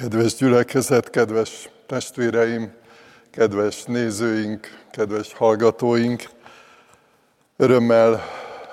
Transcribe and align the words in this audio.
Kedves 0.00 0.34
gyülekezet, 0.34 1.10
kedves 1.10 1.68
testvéreim, 1.86 2.72
kedves 3.30 3.84
nézőink, 3.84 4.84
kedves 4.90 5.34
hallgatóink, 5.34 6.22
örömmel 7.56 8.22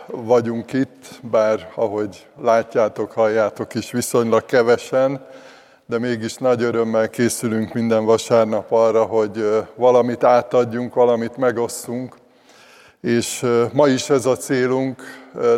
vagyunk 0.08 0.74
itt, 0.74 1.20
bár 1.22 1.72
ahogy 1.76 2.28
látjátok, 2.42 3.12
halljátok 3.12 3.74
is 3.74 3.92
viszonylag 3.92 4.46
kevesen, 4.46 5.26
de 5.86 6.00
mégis 6.00 6.36
nagy 6.36 6.62
örömmel 6.62 7.10
készülünk 7.10 7.74
minden 7.74 8.06
vasárnap 8.06 8.72
arra, 8.72 9.04
hogy 9.04 9.46
valamit 9.76 10.24
átadjunk, 10.24 10.94
valamit 10.94 11.38
megosszunk. 11.38 12.16
És 13.02 13.46
ma 13.74 13.88
is 13.88 14.10
ez 14.10 14.26
a 14.26 14.36
célunk, 14.36 15.02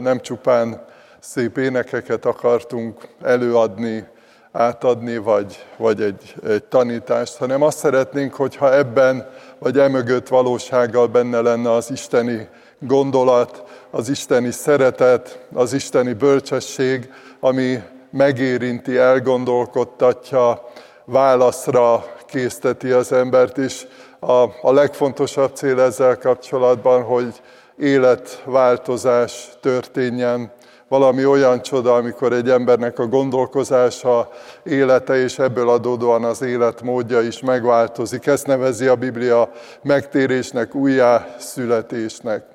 nem 0.01 0.19
csupán 0.19 0.85
szép 1.19 1.57
énekeket 1.57 2.25
akartunk 2.25 3.07
előadni, 3.21 4.13
átadni, 4.55 5.17
vagy, 5.17 5.65
vagy 5.77 6.01
egy, 6.01 6.35
egy 6.47 6.63
tanítást, 6.63 7.37
hanem 7.37 7.61
azt 7.61 7.77
szeretnénk, 7.77 8.33
hogyha 8.33 8.73
ebben, 8.73 9.29
vagy 9.59 9.79
emögött 9.79 10.27
valósággal 10.27 11.07
benne 11.07 11.41
lenne 11.41 11.71
az 11.71 11.91
isteni 11.91 12.47
gondolat, 12.79 13.63
az 13.91 14.09
isteni 14.09 14.51
szeretet, 14.51 15.45
az 15.53 15.73
isteni 15.73 16.13
bölcsesség, 16.13 17.13
ami 17.39 17.83
megérinti, 18.11 18.97
elgondolkodtatja, 18.97 20.61
válaszra 21.05 22.05
készteti 22.25 22.91
az 22.91 23.11
embert 23.11 23.57
is. 23.57 23.87
A, 24.19 24.43
a 24.61 24.71
legfontosabb 24.71 25.55
cél 25.55 25.79
ezzel 25.79 26.17
kapcsolatban, 26.17 27.03
hogy 27.03 27.41
életváltozás 27.77 29.49
történjen, 29.61 30.51
valami 30.87 31.25
olyan 31.25 31.61
csoda, 31.61 31.95
amikor 31.95 32.33
egy 32.33 32.49
embernek 32.49 32.99
a 32.99 33.07
gondolkozása, 33.07 34.29
élete 34.63 35.15
és 35.15 35.39
ebből 35.39 35.69
adódóan 35.69 36.23
az 36.23 36.41
életmódja 36.41 37.21
is 37.21 37.39
megváltozik. 37.39 38.25
Ezt 38.25 38.47
nevezi 38.47 38.87
a 38.87 38.95
Biblia 38.95 39.51
megtérésnek, 39.81 40.75
újjászületésnek. 40.75 42.45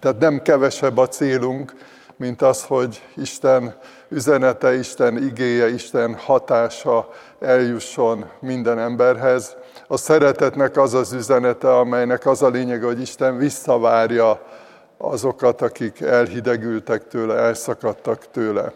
Tehát 0.00 0.18
nem 0.18 0.42
kevesebb 0.42 0.96
a 0.96 1.08
célunk, 1.08 1.72
mint 2.16 2.42
az, 2.42 2.64
hogy 2.64 3.02
Isten 3.16 3.74
üzenete, 4.08 4.74
Isten 4.74 5.16
igéje, 5.16 5.68
Isten 5.68 6.14
hatása 6.14 7.08
eljusson 7.40 8.24
minden 8.40 8.78
emberhez. 8.78 9.56
A 9.88 9.96
szeretetnek 9.96 10.76
az 10.76 10.94
az 10.94 11.12
üzenete, 11.12 11.76
amelynek 11.76 12.26
az 12.26 12.42
a 12.42 12.48
lényege, 12.48 12.86
hogy 12.86 13.00
Isten 13.00 13.38
visszavárja 13.38 14.40
azokat, 14.98 15.62
akik 15.62 16.00
elhidegültek 16.00 17.08
tőle, 17.08 17.34
elszakadtak 17.34 18.30
tőle. 18.30 18.72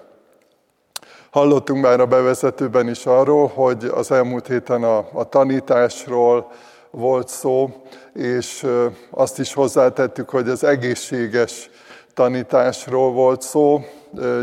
Hallottunk 1.30 1.82
már 1.82 2.00
a 2.00 2.06
bevezetőben 2.06 2.88
is 2.88 3.06
arról, 3.06 3.46
hogy 3.46 3.84
az 3.84 4.10
elmúlt 4.10 4.46
héten 4.46 4.82
a, 4.82 5.08
a 5.12 5.24
tanításról 5.28 6.50
volt 6.90 7.28
szó, 7.28 7.70
és 8.14 8.66
azt 9.10 9.38
is 9.38 9.54
hozzátettük, 9.54 10.30
hogy 10.30 10.48
az 10.48 10.64
egészséges 10.64 11.70
tanításról 12.14 13.12
volt 13.12 13.42
szó, 13.42 13.80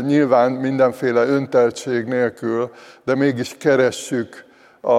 nyilván 0.06 0.52
mindenféle 0.52 1.26
önteltség 1.26 2.04
nélkül, 2.04 2.70
de 3.04 3.14
mégis 3.14 3.56
keressük 3.56 4.44
a, 4.80 4.92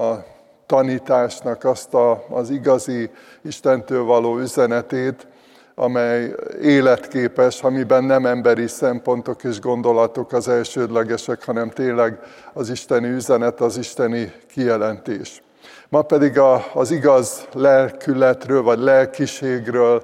a 0.00 0.24
tanításnak 0.66 1.64
azt 1.64 1.94
a, 1.94 2.24
az 2.30 2.50
igazi 2.50 3.10
Istentől 3.42 4.04
való 4.04 4.38
üzenetét, 4.38 5.26
amely 5.78 6.34
életképes, 6.62 7.62
amiben 7.62 8.04
nem 8.04 8.26
emberi 8.26 8.66
szempontok 8.66 9.44
és 9.44 9.60
gondolatok 9.60 10.32
az 10.32 10.48
elsődlegesek, 10.48 11.44
hanem 11.44 11.70
tényleg 11.70 12.18
az 12.52 12.70
isteni 12.70 13.08
üzenet, 13.08 13.60
az 13.60 13.76
isteni 13.76 14.32
kijelentés. 14.48 15.42
Ma 15.88 16.02
pedig 16.02 16.38
az 16.74 16.90
igaz 16.90 17.46
lelkületről 17.52 18.62
vagy 18.62 18.78
lelkiségről 18.78 20.02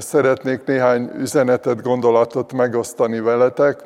szeretnék 0.00 0.64
néhány 0.64 1.10
üzenetet, 1.16 1.82
gondolatot 1.82 2.52
megosztani 2.52 3.20
veletek, 3.20 3.80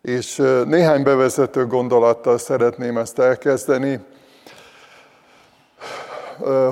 és 0.00 0.36
néhány 0.66 1.02
bevezető 1.02 1.66
gondolattal 1.66 2.38
szeretném 2.38 2.98
ezt 2.98 3.18
elkezdeni, 3.18 4.00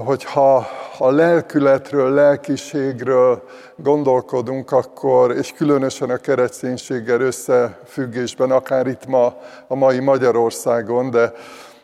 hogyha 0.04 0.66
a 1.02 1.10
lelkületről, 1.10 2.10
lelkiségről 2.10 3.42
gondolkodunk, 3.76 4.72
akkor, 4.72 5.36
és 5.36 5.52
különösen 5.52 6.10
a 6.10 6.16
kereszténységgel 6.16 7.20
összefüggésben, 7.20 8.50
akár 8.50 8.86
itt 8.86 9.06
ma 9.06 9.36
a 9.68 9.74
mai 9.74 9.98
Magyarországon, 9.98 11.10
de, 11.10 11.32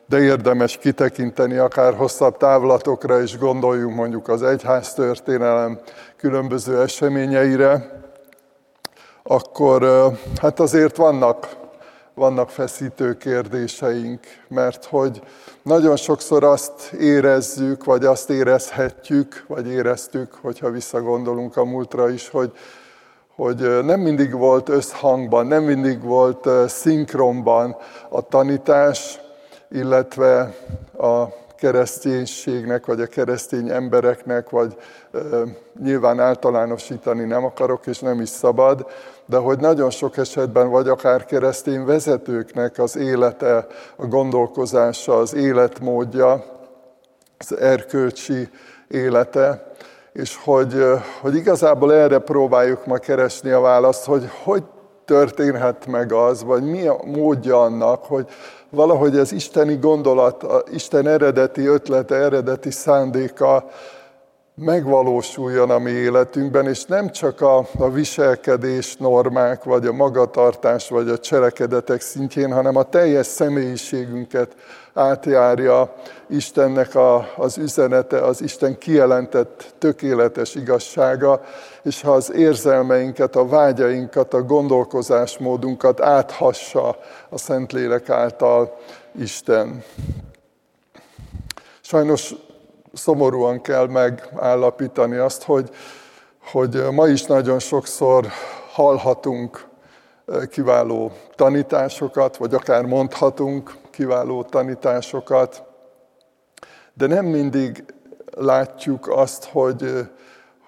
de 0.06 0.20
érdemes 0.20 0.76
kitekinteni 0.76 1.56
akár 1.56 1.94
hosszabb 1.94 2.36
távlatokra, 2.36 3.20
és 3.20 3.38
gondoljunk 3.38 3.94
mondjuk 3.96 4.28
az 4.28 4.42
egyház 4.42 4.94
történelem 4.94 5.78
különböző 6.16 6.80
eseményeire, 6.80 8.00
akkor 9.22 10.12
hát 10.40 10.60
azért 10.60 10.96
vannak 10.96 11.48
vannak 12.18 12.50
feszítő 12.50 13.16
kérdéseink, 13.16 14.20
mert 14.48 14.84
hogy 14.84 15.22
nagyon 15.62 15.96
sokszor 15.96 16.44
azt 16.44 16.92
érezzük, 16.92 17.84
vagy 17.84 18.04
azt 18.04 18.30
érezhetjük, 18.30 19.44
vagy 19.46 19.68
éreztük, 19.68 20.38
hogyha 20.40 20.70
visszagondolunk 20.70 21.56
a 21.56 21.64
múltra 21.64 22.10
is, 22.10 22.28
hogy, 22.28 22.52
hogy 23.34 23.84
nem 23.84 24.00
mindig 24.00 24.32
volt 24.32 24.68
összhangban, 24.68 25.46
nem 25.46 25.62
mindig 25.62 26.02
volt 26.02 26.48
szinkronban 26.68 27.76
a 28.08 28.20
tanítás, 28.20 29.20
illetve 29.70 30.54
a 30.98 31.24
kereszténységnek, 31.58 32.86
vagy 32.86 33.00
a 33.00 33.06
keresztény 33.06 33.70
embereknek, 33.70 34.50
vagy 34.50 34.76
nyilván 35.82 36.20
általánosítani 36.20 37.24
nem 37.24 37.44
akarok, 37.44 37.86
és 37.86 37.98
nem 37.98 38.20
is 38.20 38.28
szabad, 38.28 38.86
de 39.26 39.36
hogy 39.36 39.58
nagyon 39.58 39.90
sok 39.90 40.16
esetben, 40.16 40.70
vagy 40.70 40.88
akár 40.88 41.24
keresztény 41.24 41.84
vezetőknek 41.84 42.78
az 42.78 42.96
élete, 42.96 43.66
a 43.96 44.06
gondolkozása, 44.06 45.16
az 45.18 45.34
életmódja, 45.34 46.44
az 47.38 47.56
erkölcsi 47.56 48.48
élete, 48.88 49.72
és 50.12 50.38
hogy, 50.44 50.84
hogy 51.20 51.34
igazából 51.34 51.94
erre 51.94 52.18
próbáljuk 52.18 52.86
ma 52.86 52.96
keresni 52.96 53.50
a 53.50 53.60
választ, 53.60 54.04
hogy 54.04 54.30
hogy 54.44 54.62
történhet 55.04 55.86
meg 55.86 56.12
az, 56.12 56.44
vagy 56.44 56.62
mi 56.62 56.86
a 56.86 57.00
módja 57.04 57.62
annak, 57.62 58.04
hogy 58.04 58.28
valahogy 58.70 59.16
az 59.16 59.32
isteni 59.32 59.76
gondolat, 59.76 60.44
Isten 60.72 61.06
eredeti 61.06 61.66
ötlete, 61.66 62.14
eredeti 62.14 62.70
szándéka 62.70 63.70
megvalósuljon 64.58 65.70
a 65.70 65.78
mi 65.78 65.90
életünkben, 65.90 66.66
és 66.68 66.84
nem 66.84 67.10
csak 67.10 67.40
a, 67.40 67.66
a 67.78 67.90
viselkedés 67.90 68.96
normák, 68.96 69.64
vagy 69.64 69.86
a 69.86 69.92
magatartás, 69.92 70.88
vagy 70.88 71.08
a 71.08 71.18
cselekedetek 71.18 72.00
szintjén, 72.00 72.52
hanem 72.52 72.76
a 72.76 72.82
teljes 72.82 73.26
személyiségünket 73.26 74.56
átjárja 74.94 75.94
Istennek 76.28 76.94
a, 76.94 77.28
az 77.36 77.58
üzenete, 77.58 78.24
az 78.24 78.42
Isten 78.42 78.78
kijelentett 78.78 79.74
tökéletes 79.78 80.54
igazsága, 80.54 81.42
és 81.82 82.00
ha 82.02 82.12
az 82.12 82.32
érzelmeinket, 82.32 83.36
a 83.36 83.46
vágyainkat, 83.46 84.34
a 84.34 84.42
gondolkozásmódunkat 84.42 86.00
áthassa 86.00 86.98
a 87.28 87.38
Szentlélek 87.38 88.10
által 88.10 88.78
Isten. 89.18 89.82
Sajnos 91.80 92.34
szomorúan 92.98 93.60
kell 93.60 93.86
megállapítani 93.86 95.16
azt, 95.16 95.42
hogy, 95.42 95.70
hogy 96.42 96.82
ma 96.90 97.06
is 97.06 97.22
nagyon 97.22 97.58
sokszor 97.58 98.26
hallhatunk 98.72 99.68
kiváló 100.50 101.12
tanításokat, 101.34 102.36
vagy 102.36 102.54
akár 102.54 102.84
mondhatunk 102.84 103.76
kiváló 103.90 104.42
tanításokat, 104.42 105.62
de 106.94 107.06
nem 107.06 107.24
mindig 107.24 107.84
látjuk 108.30 109.08
azt, 109.08 109.44
hogy, 109.44 110.08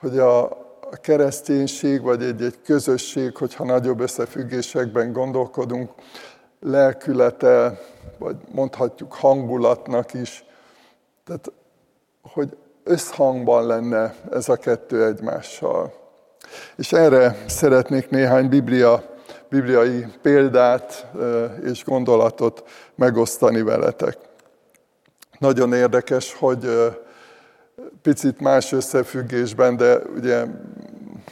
hogy 0.00 0.19
a 0.19 0.58
kereszténység, 1.00 2.02
vagy 2.02 2.22
egy-egy 2.22 2.60
közösség, 2.62 3.37
hogyha 3.37 3.64
nagyobb 3.64 4.00
összefüggésekben 4.00 5.12
gondolkodunk, 5.12 5.90
lelkülete, 6.60 7.81
vagy 8.19 8.37
mondhatjuk 8.52 9.12
hangulatnak 9.12 10.14
is, 10.14 10.44
tehát 11.25 11.52
hogy 12.32 12.56
összhangban 12.84 13.66
lenne 13.66 14.14
ez 14.30 14.48
a 14.48 14.56
kettő 14.56 15.04
egymással. 15.04 15.92
És 16.76 16.92
erre 16.92 17.36
szeretnék 17.46 18.10
néhány 18.10 18.48
biblia, 18.48 19.02
bibliai 19.48 20.06
példát 20.22 21.06
és 21.64 21.84
gondolatot 21.84 22.64
megosztani 22.94 23.62
veletek. 23.62 24.18
Nagyon 25.38 25.72
érdekes, 25.72 26.34
hogy 26.34 26.92
picit 28.02 28.40
más 28.40 28.72
összefüggésben, 28.72 29.76
de 29.76 29.98
ugye 30.16 30.44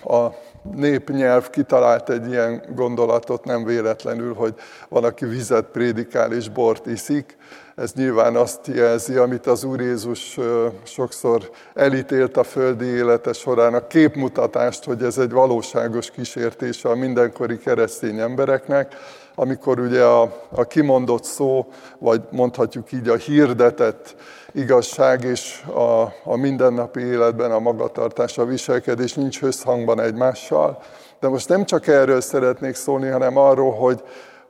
a 0.04 0.26
népnyelv 0.74 1.50
kitalált 1.50 2.10
egy 2.10 2.28
ilyen 2.28 2.62
gondolatot, 2.74 3.44
nem 3.44 3.64
véletlenül, 3.64 4.34
hogy 4.34 4.54
van, 4.88 5.04
aki 5.04 5.24
vizet 5.24 5.64
prédikál 5.64 6.32
és 6.32 6.48
bort 6.48 6.86
iszik. 6.86 7.36
Ez 7.78 7.92
nyilván 7.92 8.36
azt 8.36 8.66
jelzi, 8.66 9.16
amit 9.16 9.46
az 9.46 9.64
Úr 9.64 9.80
Jézus 9.80 10.38
sokszor 10.82 11.50
elítélt 11.74 12.36
a 12.36 12.42
földi 12.42 12.84
élete 12.84 13.32
során, 13.32 13.74
a 13.74 13.86
képmutatást, 13.86 14.84
hogy 14.84 15.02
ez 15.02 15.18
egy 15.18 15.30
valóságos 15.30 16.10
kísértése 16.10 16.88
a 16.88 16.94
mindenkori 16.94 17.58
keresztény 17.58 18.18
embereknek, 18.18 18.94
amikor 19.34 19.80
ugye 19.80 20.04
a, 20.04 20.46
a 20.50 20.64
kimondott 20.64 21.24
szó, 21.24 21.66
vagy 21.98 22.22
mondhatjuk 22.30 22.92
így 22.92 23.08
a 23.08 23.16
hirdetett 23.16 24.14
igazság 24.52 25.24
és 25.24 25.62
a, 25.62 26.02
a 26.24 26.36
mindennapi 26.36 27.00
életben 27.00 27.50
a 27.50 27.58
magatartás, 27.58 28.38
a 28.38 28.44
viselkedés 28.44 29.14
nincs 29.14 29.42
összhangban 29.42 30.00
egymással. 30.00 30.82
De 31.20 31.28
most 31.28 31.48
nem 31.48 31.64
csak 31.64 31.86
erről 31.86 32.20
szeretnék 32.20 32.74
szólni, 32.74 33.08
hanem 33.08 33.36
arról, 33.36 33.72
hogy, 33.72 34.02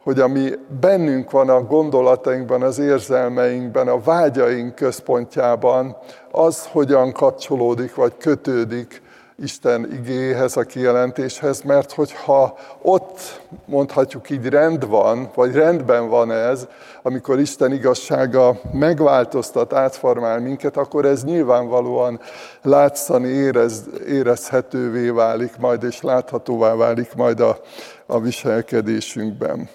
hogy 0.02 0.20
ami 0.20 0.50
bennünk 0.80 1.30
van 1.30 1.48
a 1.48 1.62
gondolatainkban, 1.62 2.62
az 2.62 2.78
érzelmeinkben, 2.78 3.88
a 3.88 4.00
vágyaink 4.00 4.74
központjában, 4.74 5.96
az 6.30 6.66
hogyan 6.66 7.12
kapcsolódik 7.12 7.94
vagy 7.94 8.12
kötődik 8.18 9.02
Isten 9.42 9.92
igéhez, 9.92 10.56
a 10.56 10.62
kijelentéshez, 10.62 11.60
mert 11.60 11.92
hogyha 11.92 12.58
ott 12.82 13.40
mondhatjuk 13.64 14.30
így 14.30 14.46
rend 14.46 14.86
van, 14.86 15.30
vagy 15.34 15.52
rendben 15.52 16.08
van 16.08 16.32
ez, 16.32 16.66
amikor 17.02 17.38
Isten 17.38 17.72
igazsága 17.72 18.60
megváltoztat, 18.72 19.72
átformál 19.72 20.40
minket, 20.40 20.76
akkor 20.76 21.04
ez 21.04 21.24
nyilvánvalóan 21.24 22.20
látszani, 22.62 23.28
érez, 23.28 23.84
érezhetővé 24.06 25.08
válik 25.08 25.56
majd, 25.56 25.82
és 25.82 26.00
láthatóvá 26.00 26.74
válik 26.74 27.14
majd 27.14 27.40
a, 27.40 27.58
a 28.06 28.20
viselkedésünkben. 28.20 29.68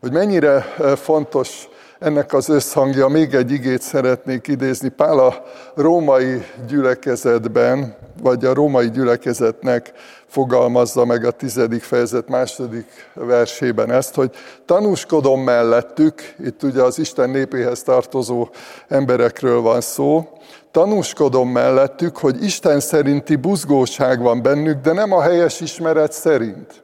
Hogy 0.00 0.12
mennyire 0.12 0.60
fontos 0.96 1.68
ennek 2.04 2.32
az 2.32 2.48
összhangja, 2.48 3.08
még 3.08 3.34
egy 3.34 3.50
igét 3.50 3.82
szeretnék 3.82 4.48
idézni. 4.48 4.88
Pál 4.88 5.18
a 5.18 5.44
római 5.74 6.44
gyülekezetben, 6.68 7.96
vagy 8.22 8.44
a 8.44 8.54
római 8.54 8.90
gyülekezetnek 8.90 9.92
fogalmazza 10.26 11.04
meg 11.04 11.24
a 11.24 11.30
tizedik 11.30 11.82
fejezet 11.82 12.28
második 12.28 12.86
versében 13.14 13.90
ezt, 13.90 14.14
hogy 14.14 14.30
tanúskodom 14.64 15.40
mellettük, 15.40 16.34
itt 16.44 16.62
ugye 16.62 16.82
az 16.82 16.98
Isten 16.98 17.30
népéhez 17.30 17.82
tartozó 17.82 18.48
emberekről 18.88 19.60
van 19.60 19.80
szó, 19.80 20.28
tanúskodom 20.70 21.48
mellettük, 21.48 22.16
hogy 22.16 22.42
Isten 22.44 22.80
szerinti 22.80 23.36
buzgóság 23.36 24.20
van 24.20 24.42
bennük, 24.42 24.80
de 24.80 24.92
nem 24.92 25.12
a 25.12 25.22
helyes 25.22 25.60
ismeret 25.60 26.12
szerint. 26.12 26.82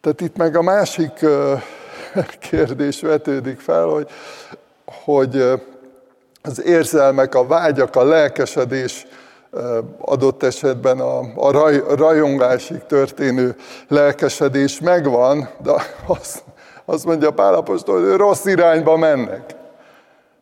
Tehát 0.00 0.20
itt 0.20 0.36
meg 0.36 0.56
a 0.56 0.62
másik 0.62 1.12
kérdés 2.50 3.00
vetődik 3.00 3.60
fel, 3.60 3.84
hogy, 3.84 4.08
hogy 5.04 5.42
az 6.42 6.62
érzelmek, 6.64 7.34
a 7.34 7.46
vágyak, 7.46 7.96
a 7.96 8.04
lelkesedés 8.04 9.06
adott 9.98 10.42
esetben 10.42 11.00
a, 11.00 11.20
a 11.34 11.50
raj, 11.50 11.82
rajongásig 11.96 12.86
történő 12.86 13.56
lelkesedés 13.88 14.80
megvan, 14.80 15.48
de 15.62 15.72
azt, 16.06 16.42
azt 16.84 17.04
mondja 17.04 17.30
Pálapostól, 17.30 18.08
hogy 18.08 18.16
rossz 18.16 18.44
irányba 18.44 18.96
mennek. 18.96 19.54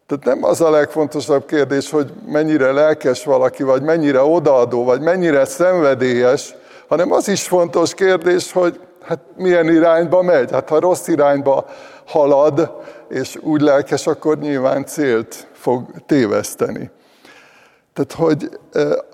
Tehát 0.07 0.25
nem 0.25 0.45
az 0.45 0.61
a 0.61 0.71
legfontosabb 0.71 1.47
kérdés, 1.47 1.91
hogy 1.91 2.13
mennyire 2.27 2.73
lelkes 2.73 3.25
valaki, 3.25 3.63
vagy 3.63 3.83
mennyire 3.83 4.23
odaadó, 4.23 4.85
vagy 4.85 5.01
mennyire 5.01 5.45
szenvedélyes, 5.45 6.55
hanem 6.89 7.13
az 7.13 7.29
is 7.29 7.47
fontos 7.47 7.95
kérdés, 7.95 8.53
hogy 8.53 8.81
hát 9.05 9.19
milyen 9.37 9.69
irányba 9.69 10.23
megy? 10.23 10.51
Hát 10.51 10.69
ha 10.69 10.81
rossz 10.81 11.09
irányba 11.09 11.65
halad, 12.07 12.73
és 13.09 13.37
úgy 13.41 13.61
lelkes, 13.61 14.07
akkor 14.07 14.39
nyilván 14.39 14.85
célt 14.85 15.47
fog 15.53 15.91
téveszteni. 16.07 16.91
Tehát, 17.93 18.13
hogy 18.13 18.59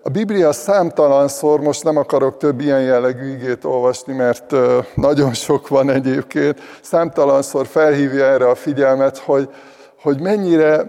a 0.03 0.09
Biblia 0.09 0.53
számtalanszor, 0.53 1.61
most 1.61 1.85
nem 1.85 1.97
akarok 1.97 2.37
több 2.37 2.61
ilyen 2.61 2.83
jellegű 2.83 3.33
igét 3.33 3.65
olvasni, 3.65 4.13
mert 4.13 4.55
nagyon 4.95 5.35
sok 5.35 5.69
van 5.69 5.91
egyébként, 5.91 6.61
számtalanszor 6.83 7.67
felhívja 7.67 8.25
erre 8.25 8.49
a 8.49 8.55
figyelmet, 8.55 9.19
hogy, 9.19 9.49
hogy 10.03 10.21
mennyire 10.21 10.85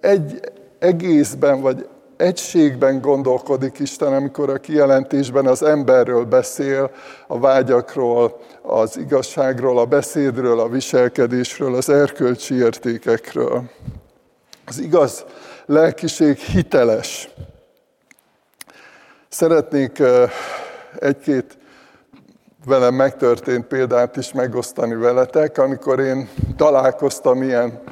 egy 0.00 0.40
egészben, 0.78 1.60
vagy 1.60 1.88
egységben 2.16 3.00
gondolkodik 3.00 3.78
Isten, 3.78 4.12
amikor 4.12 4.50
a 4.50 4.58
kijelentésben 4.58 5.46
az 5.46 5.62
emberről 5.62 6.24
beszél, 6.24 6.90
a 7.26 7.38
vágyakról, 7.38 8.40
az 8.62 8.96
igazságról, 8.96 9.78
a 9.78 9.84
beszédről, 9.84 10.60
a 10.60 10.68
viselkedésről, 10.68 11.74
az 11.74 11.88
erkölcsi 11.88 12.54
értékekről. 12.54 13.62
Az 14.66 14.78
igaz 14.78 15.24
lelkiség 15.66 16.36
hiteles. 16.36 17.28
Szeretnék 19.28 20.02
egy-két 20.98 21.58
velem 22.66 22.94
megtörtént 22.94 23.66
példát 23.66 24.16
is 24.16 24.32
megosztani 24.32 24.94
veletek, 24.94 25.58
amikor 25.58 26.00
én 26.00 26.28
találkoztam 26.56 27.42
ilyen 27.42 27.82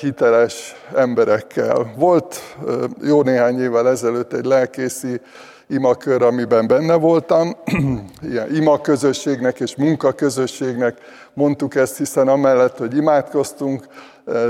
hiteles 0.00 0.74
emberekkel. 0.94 1.92
Volt 1.96 2.56
jó 3.02 3.22
néhány 3.22 3.60
évvel 3.60 3.88
ezelőtt 3.88 4.32
egy 4.32 4.44
lelkészi 4.44 5.20
imakör, 5.68 6.22
amiben 6.22 6.66
benne 6.66 6.94
voltam, 6.94 7.56
ilyen 8.30 8.54
imaközösségnek 8.54 9.60
és 9.60 9.76
munkaközösségnek 9.76 10.98
mondtuk 11.34 11.74
ezt, 11.74 11.96
hiszen 11.96 12.28
amellett, 12.28 12.78
hogy 12.78 12.96
imádkoztunk, 12.96 13.86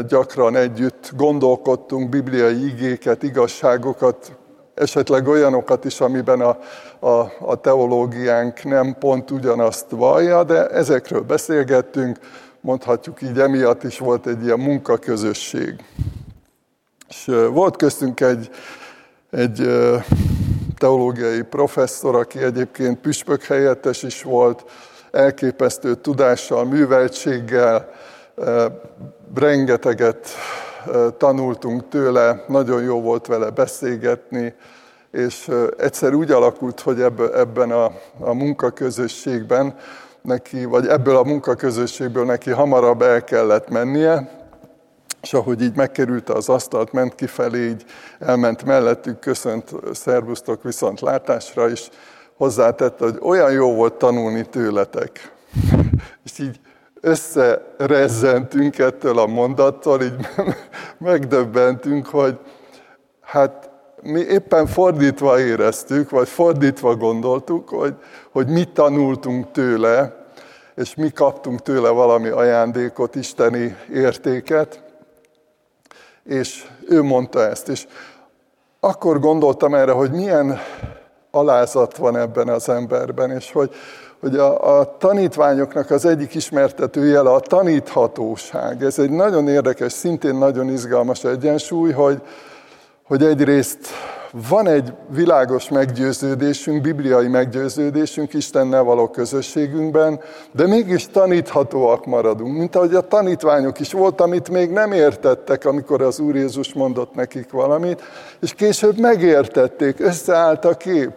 gyakran 0.08 0.56
együtt 0.56 1.10
gondolkodtunk 1.16 2.08
bibliai 2.08 2.66
igéket, 2.66 3.22
igazságokat, 3.22 4.32
esetleg 4.74 5.28
olyanokat 5.28 5.84
is, 5.84 6.00
amiben 6.00 6.40
a, 6.40 6.58
a, 7.06 7.32
a 7.40 7.60
teológiánk 7.60 8.64
nem 8.64 8.96
pont 8.98 9.30
ugyanazt 9.30 9.86
vallja, 9.90 10.44
de 10.44 10.66
ezekről 10.66 11.20
beszélgettünk, 11.20 12.18
mondhatjuk 12.66 13.22
így, 13.22 13.38
emiatt 13.38 13.82
is 13.82 13.98
volt 13.98 14.26
egy 14.26 14.44
ilyen 14.44 14.58
munkaközösség. 14.58 15.84
És 17.08 17.24
volt 17.50 17.76
köztünk 17.76 18.20
egy, 18.20 18.50
egy 19.30 19.70
teológiai 20.78 21.42
professzor, 21.42 22.14
aki 22.14 22.38
egyébként 22.38 22.98
püspök 22.98 23.42
helyettes 23.42 24.02
is 24.02 24.22
volt, 24.22 24.64
elképesztő 25.10 25.94
tudással, 25.94 26.64
műveltséggel, 26.64 27.90
rengeteget 29.34 30.28
tanultunk 31.16 31.88
tőle, 31.88 32.44
nagyon 32.48 32.82
jó 32.82 33.00
volt 33.00 33.26
vele 33.26 33.50
beszélgetni, 33.50 34.54
és 35.10 35.50
egyszer 35.78 36.14
úgy 36.14 36.30
alakult, 36.30 36.80
hogy 36.80 37.00
ebben 37.34 37.70
a, 37.70 37.84
a 38.18 38.32
munkaközösségben 38.32 39.74
neki, 40.26 40.64
vagy 40.64 40.86
ebből 40.86 41.16
a 41.16 41.22
munkaközösségből 41.22 42.24
neki 42.24 42.50
hamarabb 42.50 43.02
el 43.02 43.24
kellett 43.24 43.68
mennie, 43.68 44.44
és 45.22 45.34
ahogy 45.34 45.62
így 45.62 45.76
megkerülte 45.76 46.32
az 46.32 46.48
asztalt, 46.48 46.92
ment 46.92 47.14
kifelé, 47.14 47.68
így 47.68 47.84
elment 48.18 48.64
mellettük, 48.64 49.18
köszönt, 49.18 49.70
szervusztok 49.92 50.62
viszont 50.62 51.00
látásra, 51.00 51.68
és 51.68 51.88
hozzátette, 52.36 53.04
hogy 53.04 53.18
olyan 53.20 53.52
jó 53.52 53.74
volt 53.74 53.94
tanulni 53.94 54.48
tőletek. 54.48 55.32
és 56.24 56.38
így 56.38 56.60
összerezzentünk 57.00 58.78
ettől 58.78 59.18
a 59.18 59.26
mondattól, 59.26 60.02
így 60.02 60.28
megdöbbentünk, 60.98 62.06
hogy 62.06 62.38
hát 63.20 63.65
mi 64.06 64.20
éppen 64.20 64.66
fordítva 64.66 65.40
éreztük, 65.40 66.10
vagy 66.10 66.28
fordítva 66.28 66.96
gondoltuk, 66.96 67.68
hogy, 67.68 67.94
hogy 68.30 68.46
mit 68.46 68.68
tanultunk 68.68 69.52
tőle, 69.52 70.24
és 70.74 70.94
mi 70.94 71.10
kaptunk 71.10 71.62
tőle 71.62 71.88
valami 71.88 72.28
ajándékot, 72.28 73.14
isteni 73.14 73.76
értéket, 73.92 74.82
és 76.24 76.66
ő 76.88 77.02
mondta 77.02 77.48
ezt. 77.48 77.68
És 77.68 77.86
akkor 78.80 79.20
gondoltam 79.20 79.74
erre, 79.74 79.92
hogy 79.92 80.10
milyen 80.10 80.58
alázat 81.30 81.96
van 81.96 82.16
ebben 82.16 82.48
az 82.48 82.68
emberben, 82.68 83.30
és 83.30 83.52
hogy, 83.52 83.74
hogy 84.20 84.36
a, 84.36 84.78
a 84.78 84.96
tanítványoknak 84.96 85.90
az 85.90 86.04
egyik 86.04 86.34
ismertető 86.34 87.06
jele 87.06 87.30
a 87.30 87.40
taníthatóság. 87.40 88.82
Ez 88.82 88.98
egy 88.98 89.10
nagyon 89.10 89.48
érdekes, 89.48 89.92
szintén 89.92 90.34
nagyon 90.34 90.68
izgalmas 90.68 91.24
egyensúly, 91.24 91.92
hogy, 91.92 92.22
hogy 93.06 93.22
egyrészt 93.22 93.78
van 94.48 94.68
egy 94.68 94.92
világos 95.08 95.68
meggyőződésünk, 95.68 96.80
bibliai 96.80 97.28
meggyőződésünk 97.28 98.32
Istennel 98.34 98.82
való 98.82 99.08
közösségünkben, 99.08 100.20
de 100.52 100.66
mégis 100.66 101.06
taníthatóak 101.06 102.06
maradunk. 102.06 102.56
Mint 102.56 102.76
ahogy 102.76 102.94
a 102.94 103.08
tanítványok 103.08 103.80
is 103.80 103.92
volt, 103.92 104.20
amit 104.20 104.50
még 104.50 104.70
nem 104.70 104.92
értettek, 104.92 105.64
amikor 105.64 106.02
az 106.02 106.18
Úr 106.18 106.34
Jézus 106.34 106.74
mondott 106.74 107.14
nekik 107.14 107.50
valamit, 107.50 108.02
és 108.40 108.54
később 108.54 108.98
megértették, 108.98 110.00
összeállt 110.00 110.64
a 110.64 110.74
kép. 110.74 111.10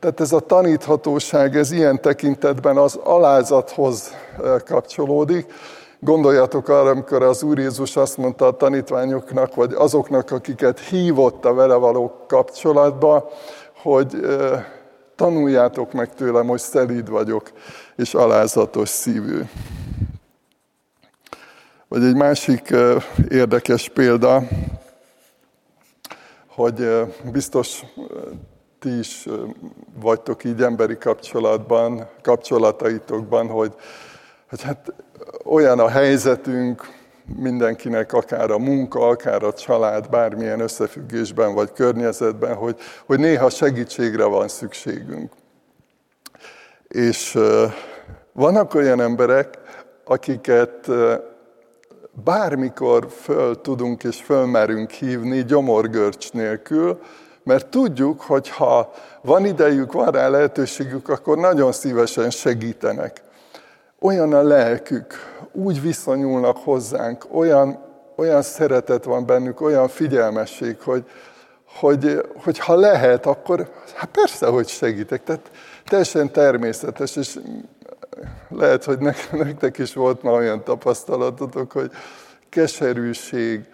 Tehát 0.00 0.20
ez 0.20 0.32
a 0.32 0.40
taníthatóság, 0.40 1.56
ez 1.56 1.72
ilyen 1.72 2.00
tekintetben 2.00 2.76
az 2.76 2.98
alázathoz 3.02 4.10
kapcsolódik. 4.64 5.46
Gondoljatok 6.06 6.68
arra, 6.68 6.90
amikor 6.90 7.22
az 7.22 7.42
Úr 7.42 7.58
Jézus 7.58 7.96
azt 7.96 8.16
mondta 8.16 8.46
a 8.46 8.56
tanítványoknak, 8.56 9.54
vagy 9.54 9.72
azoknak, 9.72 10.30
akiket 10.30 10.80
hívott 10.80 11.44
a 11.44 11.54
vele 11.54 11.74
való 11.74 12.24
kapcsolatba, 12.26 13.30
hogy 13.82 14.16
tanuljátok 15.16 15.92
meg 15.92 16.14
tőlem, 16.14 16.46
hogy 16.46 16.58
szelíd 16.58 17.08
vagyok, 17.08 17.50
és 17.96 18.14
alázatos 18.14 18.88
szívű. 18.88 19.40
Vagy 21.88 22.04
egy 22.04 22.16
másik 22.16 22.74
érdekes 23.28 23.88
példa, 23.88 24.42
hogy 26.46 27.06
biztos 27.32 27.84
ti 28.78 28.98
is 28.98 29.28
vagytok 30.00 30.44
így 30.44 30.62
emberi 30.62 30.98
kapcsolatban, 30.98 32.08
kapcsolataitokban, 32.22 33.48
hogy, 33.48 33.74
hogy 34.48 34.62
hát 34.62 34.92
olyan 35.44 35.78
a 35.78 35.88
helyzetünk, 35.88 36.94
mindenkinek, 37.36 38.12
akár 38.12 38.50
a 38.50 38.58
munka, 38.58 39.08
akár 39.08 39.42
a 39.42 39.52
család, 39.52 40.08
bármilyen 40.08 40.60
összefüggésben 40.60 41.54
vagy 41.54 41.72
környezetben, 41.72 42.54
hogy, 42.54 42.76
hogy 43.06 43.18
néha 43.18 43.50
segítségre 43.50 44.24
van 44.24 44.48
szükségünk. 44.48 45.32
És 46.88 47.38
vannak 48.32 48.74
olyan 48.74 49.00
emberek, 49.00 49.58
akiket 50.04 50.90
bármikor 52.24 53.06
föl 53.10 53.60
tudunk 53.60 54.04
és 54.04 54.22
fölmerünk 54.22 54.90
hívni 54.90 55.44
gyomorgörcs 55.44 56.32
nélkül, 56.32 57.00
mert 57.42 57.66
tudjuk, 57.66 58.20
hogy 58.20 58.48
ha 58.48 58.92
van 59.22 59.46
idejük, 59.46 59.92
van 59.92 60.10
rá 60.10 60.28
lehetőségük, 60.28 61.08
akkor 61.08 61.38
nagyon 61.38 61.72
szívesen 61.72 62.30
segítenek. 62.30 63.24
Olyan 64.00 64.32
a 64.32 64.42
lelkük, 64.42 65.14
úgy 65.52 65.82
viszonyulnak 65.82 66.56
hozzánk, 66.56 67.26
olyan, 67.30 67.78
olyan 68.16 68.42
szeretet 68.42 69.04
van 69.04 69.26
bennük, 69.26 69.60
olyan 69.60 69.88
figyelmesség, 69.88 70.80
hogy, 70.80 71.04
hogy, 71.78 72.22
hogy 72.44 72.58
ha 72.58 72.74
lehet, 72.74 73.26
akkor 73.26 73.70
hát 73.94 74.08
persze, 74.12 74.46
hogy 74.46 74.68
segítek. 74.68 75.22
Tehát 75.24 75.50
teljesen 75.84 76.32
természetes, 76.32 77.16
és 77.16 77.38
lehet, 78.48 78.84
hogy 78.84 78.98
nektek 79.32 79.78
is 79.78 79.94
volt 79.94 80.22
már 80.22 80.34
olyan 80.34 80.64
tapasztalatotok, 80.64 81.72
hogy 81.72 81.90
keserűség, 82.48 83.64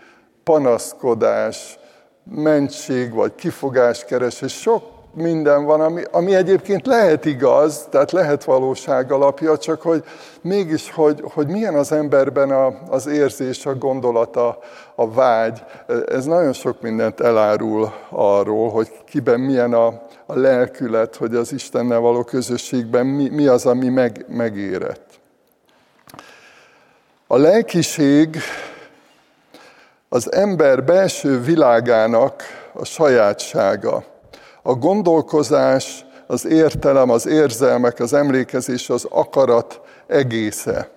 panaszkodás, 0.45 1.79
mentség 2.25 3.13
vagy 3.13 3.35
kifogáskeresés, 3.35 4.61
sok 4.61 4.92
minden 5.15 5.65
van, 5.65 5.81
ami, 5.81 6.03
ami 6.11 6.35
egyébként 6.35 6.87
lehet 6.87 7.25
igaz, 7.25 7.87
tehát 7.91 8.13
lehet 8.13 8.45
valóság 8.45 9.13
alapja, 9.13 9.59
csak 9.59 9.83
hogy 9.83 10.05
mégis, 10.41 10.91
hogy, 10.91 11.23
hogy 11.33 11.47
milyen 11.47 11.75
az 11.75 11.93
emberben 11.93 12.51
a, 12.51 12.73
az 12.89 13.07
érzés, 13.07 13.67
a 13.67 13.75
gondolata, 13.75 14.59
a 14.95 15.11
vágy, 15.11 15.65
ez 16.07 16.25
nagyon 16.25 16.53
sok 16.53 16.81
mindent 16.81 17.21
elárul 17.21 17.93
arról, 18.09 18.71
hogy 18.71 18.91
kiben 19.07 19.41
milyen 19.41 19.73
a, 19.73 19.87
a 20.27 20.39
lelkület, 20.39 21.17
hogy 21.17 21.35
az 21.35 21.53
Istennel 21.53 22.01
való 22.01 22.23
közösségben 22.23 23.07
mi, 23.07 23.29
mi 23.29 23.47
az, 23.47 23.67
ami 23.67 23.89
meg, 23.89 24.25
megérett. 24.29 25.11
A 27.27 27.37
lelkiség 27.37 28.37
az 30.09 30.33
ember 30.33 30.85
belső 30.85 31.41
világának 31.41 32.43
a 32.73 32.85
sajátsága. 32.85 34.05
A 34.63 34.75
gondolkozás, 34.75 36.07
az 36.27 36.47
értelem, 36.47 37.11
az 37.11 37.27
érzelmek, 37.27 38.01
az 38.01 38.13
emlékezés, 38.13 38.91
az 38.91 39.07
akarat 39.11 39.81
egésze. 40.07 40.91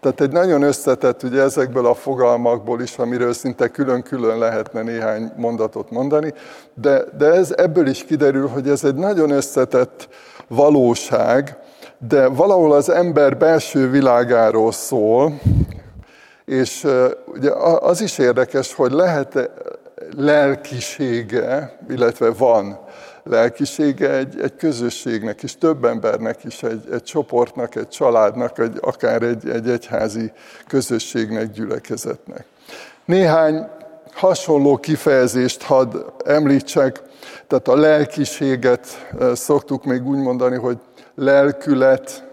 Tehát 0.00 0.20
egy 0.20 0.32
nagyon 0.32 0.62
összetett, 0.62 1.22
ugye 1.22 1.42
ezekből 1.42 1.86
a 1.86 1.94
fogalmakból 1.94 2.80
is, 2.82 2.98
amiről 2.98 3.32
szinte 3.32 3.68
külön-külön 3.68 4.38
lehetne 4.38 4.82
néhány 4.82 5.32
mondatot 5.36 5.90
mondani, 5.90 6.34
de, 6.74 7.04
de 7.18 7.26
ez 7.26 7.54
ebből 7.56 7.86
is 7.86 8.04
kiderül, 8.04 8.48
hogy 8.48 8.68
ez 8.68 8.84
egy 8.84 8.94
nagyon 8.94 9.30
összetett 9.30 10.08
valóság, 10.48 11.56
de 12.08 12.26
valahol 12.26 12.72
az 12.72 12.88
ember 12.88 13.36
belső 13.36 13.90
világáról 13.90 14.72
szól, 14.72 15.40
és 16.44 16.86
ugye 17.26 17.50
az 17.80 18.00
is 18.00 18.18
érdekes, 18.18 18.74
hogy 18.74 18.92
lehet 18.92 19.50
lelkisége, 20.16 21.78
illetve 21.88 22.30
van 22.30 22.78
lelkisége 23.28 24.10
egy, 24.10 24.40
egy 24.40 24.56
közösségnek 24.56 25.42
és 25.42 25.56
több 25.56 25.84
embernek 25.84 26.44
is, 26.44 26.62
egy, 26.62 26.88
egy 26.92 27.02
csoportnak, 27.02 27.74
egy 27.74 27.88
családnak, 27.88 28.58
egy, 28.58 28.78
akár 28.80 29.22
egy, 29.22 29.48
egy 29.48 29.68
egyházi 29.68 30.32
közösségnek, 30.66 31.50
gyülekezetnek. 31.50 32.44
Néhány 33.04 33.66
hasonló 34.12 34.76
kifejezést 34.76 35.62
hadd 35.62 35.96
említsek, 36.24 37.02
tehát 37.46 37.68
a 37.68 37.76
lelkiséget 37.76 38.86
szoktuk 39.32 39.84
még 39.84 40.06
úgy 40.06 40.18
mondani, 40.18 40.56
hogy 40.56 40.78
lelkület, 41.14 42.26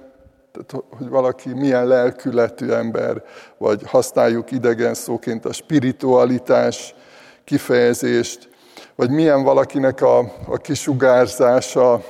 tehát, 0.51 0.85
hogy 0.97 1.09
valaki 1.09 1.53
milyen 1.53 1.87
lelkületű 1.87 2.69
ember, 2.69 3.23
vagy 3.57 3.81
használjuk 3.85 4.51
idegen 4.51 4.93
szóként 4.93 5.45
a 5.45 5.53
spiritualitás 5.53 6.95
kifejezést, 7.43 8.49
vagy 8.95 9.09
milyen 9.09 9.43
valakinek 9.43 10.01
a, 10.01 10.17
a 10.47 10.57
kisugárzása, 10.57 12.01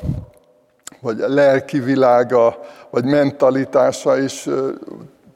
vagy 1.02 1.22
a 1.22 1.28
lelki 1.28 1.80
világa, 1.80 2.60
vagy 2.90 3.06
mentalitása, 3.06 4.18
és 4.18 4.50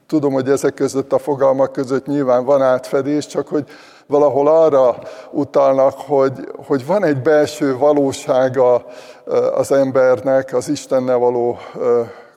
tudom, 0.08 0.34
hogy 0.34 0.50
ezek 0.50 0.74
között 0.74 1.13
a 1.13 1.18
fogalmak 1.18 1.72
között 1.72 2.06
nyilván 2.06 2.46
van 2.46 2.62
átfedés, 2.62 3.25
csak 3.25 3.48
hogy 3.48 3.70
valahol 4.08 4.48
arra 4.48 4.98
utalnak, 5.32 5.94
hogy, 5.98 6.51
hogy 6.65 6.86
van 6.86 7.03
egy 7.03 7.22
belső 7.22 7.77
valósága 7.77 8.86
az 9.56 9.72
embernek 9.72 10.53
az 10.53 10.70
Istennel 10.70 11.18
való 11.18 11.58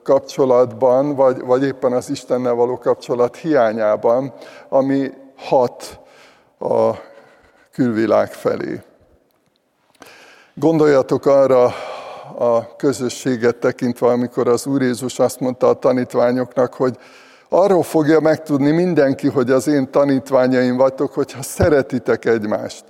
kapcsolatban, 0.02 1.14
vagy, 1.14 1.40
vagy 1.40 1.62
éppen 1.62 1.92
az 1.92 2.11
Istennel 2.11 2.54
való 2.54 2.78
kapcsolat 2.78 3.37
hiányában, 3.37 4.33
ami 4.69 5.11
hat 5.37 6.00
a 6.59 6.90
külvilág 7.73 8.33
felé. 8.33 8.81
Gondoljatok 10.54 11.26
arra 11.26 11.64
a 12.38 12.76
közösséget 12.76 13.56
tekintve, 13.56 14.06
amikor 14.06 14.49
az 14.49 14.66
Úr 14.66 14.82
Jézus 14.82 15.18
azt 15.18 15.40
mondta 15.40 15.68
a 15.68 15.73
tanítványoknak, 15.73 16.75
hogy 16.75 16.97
arról 17.49 17.82
fogja 17.82 18.21
megtudni 18.21 18.71
mindenki, 18.71 19.28
hogy 19.28 19.50
az 19.50 19.66
én 19.66 19.90
tanítványaim 19.90 20.76
vagytok, 20.76 21.12
hogyha 21.12 21.42
szeretitek 21.42 22.25
egymást. 22.25 22.85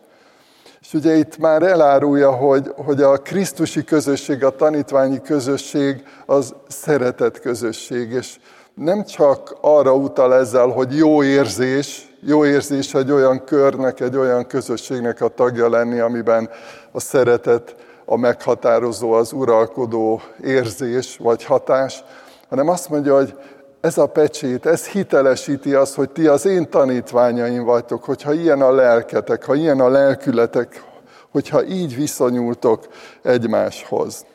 És 0.80 0.94
ugye 0.94 1.14
itt 1.14 1.38
már 1.38 1.62
elárulja, 1.62 2.30
hogy, 2.32 2.72
hogy 2.76 3.02
a 3.02 3.16
Krisztusi 3.16 3.84
közösség, 3.84 4.44
a 4.44 4.56
tanítványi 4.56 5.20
közösség 5.20 6.02
az 6.26 6.54
szeretet 6.68 7.40
közösség, 7.40 8.10
és 8.10 8.38
nem 8.74 9.04
csak 9.04 9.56
arra 9.60 9.94
utal 9.94 10.34
ezzel, 10.34 10.66
hogy 10.66 10.96
jó 10.96 11.22
érzés, 11.22 12.11
jó 12.24 12.44
érzés 12.44 12.94
egy 12.94 13.10
olyan 13.10 13.44
körnek, 13.44 14.00
egy 14.00 14.16
olyan 14.16 14.46
közösségnek 14.46 15.20
a 15.20 15.28
tagja 15.28 15.68
lenni, 15.68 15.98
amiben 15.98 16.50
a 16.90 17.00
szeretet 17.00 17.76
a 18.04 18.16
meghatározó, 18.16 19.12
az 19.12 19.32
uralkodó 19.32 20.22
érzés 20.44 21.16
vagy 21.16 21.44
hatás, 21.44 22.04
hanem 22.48 22.68
azt 22.68 22.88
mondja, 22.88 23.14
hogy 23.14 23.38
ez 23.80 23.98
a 23.98 24.06
pecsét, 24.06 24.66
ez 24.66 24.86
hitelesíti 24.86 25.74
azt, 25.74 25.94
hogy 25.94 26.10
ti 26.10 26.26
az 26.26 26.46
én 26.46 26.70
tanítványaim 26.70 27.64
vagytok, 27.64 28.04
hogyha 28.04 28.32
ilyen 28.32 28.62
a 28.62 28.70
lelketek, 28.70 29.44
ha 29.44 29.54
ilyen 29.54 29.80
a 29.80 29.88
lelkületek, 29.88 30.84
hogyha 31.30 31.64
így 31.64 31.96
viszonyultok 31.96 32.86
egymáshoz. 33.22 34.26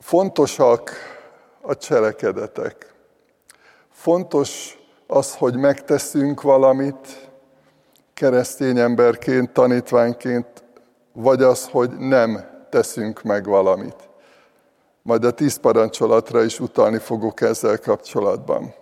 Fontosak 0.00 1.13
a 1.66 1.76
cselekedetek. 1.76 2.94
Fontos 3.90 4.78
az, 5.06 5.34
hogy 5.34 5.56
megteszünk 5.56 6.42
valamit 6.42 7.30
keresztény 8.14 8.78
emberként, 8.78 9.50
tanítványként, 9.50 10.46
vagy 11.12 11.42
az, 11.42 11.68
hogy 11.68 11.90
nem 11.98 12.44
teszünk 12.70 13.22
meg 13.22 13.46
valamit. 13.46 14.08
Majd 15.02 15.24
a 15.24 15.30
tíz 15.30 15.56
parancsolatra 15.56 16.42
is 16.42 16.60
utalni 16.60 16.98
fogok 16.98 17.40
ezzel 17.40 17.78
kapcsolatban. 17.78 18.74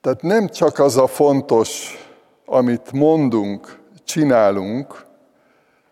Tehát 0.00 0.22
nem 0.22 0.48
csak 0.48 0.78
az 0.78 0.96
a 0.96 1.06
fontos, 1.06 1.98
amit 2.44 2.92
mondunk, 2.92 3.78
csinálunk, 4.04 5.04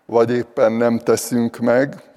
vagy 0.06 0.30
éppen 0.30 0.72
nem 0.72 0.98
teszünk 0.98 1.58
meg. 1.58 2.12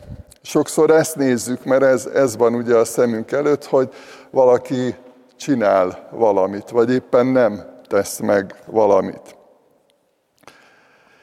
Sokszor 0.47 0.89
ezt 0.89 1.15
nézzük, 1.15 1.63
mert 1.63 1.83
ez, 1.83 2.05
ez 2.05 2.37
van 2.37 2.53
ugye 2.53 2.75
a 2.75 2.85
szemünk 2.85 3.31
előtt, 3.31 3.65
hogy 3.65 3.89
valaki 4.31 4.95
csinál 5.37 6.07
valamit, 6.11 6.69
vagy 6.69 6.91
éppen 6.91 7.25
nem 7.25 7.63
tesz 7.87 8.19
meg 8.19 8.55
valamit. 8.65 9.37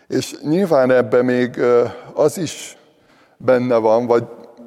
És 0.09 0.35
nyilván 0.43 0.91
ebben 0.91 1.25
még 1.25 1.61
az 2.15 2.39
is 2.39 2.77
benne 3.37 3.77
van, 3.77 4.07
vagy 4.07 4.25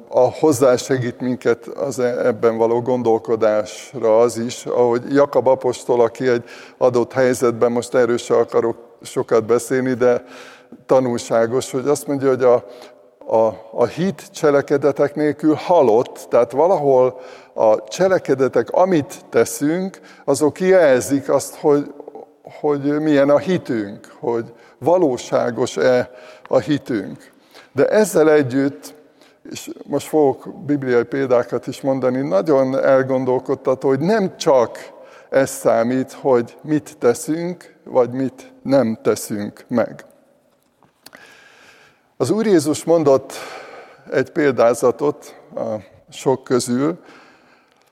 a 0.08 0.20
hozzásegít 0.20 1.20
minket 1.20 1.66
az 1.66 1.98
e- 1.98 2.26
ebben 2.26 2.56
való 2.56 2.80
gondolkodásra 2.82 4.20
az 4.20 4.38
is, 4.38 4.66
ahogy 4.66 5.02
Jakab 5.14 5.46
apostol, 5.46 6.00
aki 6.00 6.28
egy 6.28 6.44
adott 6.78 7.12
helyzetben, 7.12 7.72
most 7.72 7.94
erről 7.94 8.18
se 8.18 8.36
akarok 8.36 8.76
sokat 9.02 9.44
beszélni, 9.44 9.94
de 9.94 10.24
tanulságos, 10.86 11.70
hogy 11.70 11.88
azt 11.88 12.06
mondja, 12.06 12.28
hogy 12.28 12.42
a, 12.42 12.64
a, 13.28 13.46
a 13.72 13.86
hit 13.86 14.22
cselekedetek 14.32 15.14
nélkül 15.14 15.54
halott, 15.54 16.26
tehát 16.28 16.52
valahol 16.52 17.20
a 17.52 17.84
cselekedetek, 17.84 18.70
amit 18.70 19.24
teszünk, 19.28 20.00
azok 20.24 20.60
jelzik 20.60 21.28
azt, 21.28 21.54
hogy, 21.54 21.92
hogy 22.60 23.00
milyen 23.00 23.30
a 23.30 23.38
hitünk, 23.38 24.12
hogy 24.20 24.52
valóságos-e 24.78 26.10
a 26.48 26.58
hitünk. 26.58 27.32
De 27.72 27.86
ezzel 27.86 28.30
együtt, 28.30 28.94
és 29.50 29.70
most 29.86 30.06
fogok 30.06 30.54
bibliai 30.66 31.04
példákat 31.04 31.66
is 31.66 31.80
mondani, 31.80 32.28
nagyon 32.28 32.84
elgondolkodtató, 32.84 33.88
hogy 33.88 34.00
nem 34.00 34.36
csak 34.36 34.78
ez 35.30 35.50
számít, 35.50 36.12
hogy 36.12 36.56
mit 36.62 36.98
teszünk, 36.98 37.74
vagy 37.84 38.10
mit 38.10 38.52
nem 38.62 38.98
teszünk 39.02 39.64
meg. 39.68 40.04
Az 42.20 42.30
Úr 42.30 42.46
Jézus 42.46 42.84
mondott 42.84 43.32
egy 44.10 44.30
példázatot 44.30 45.34
a 45.54 45.64
sok 46.10 46.44
közül, 46.44 46.98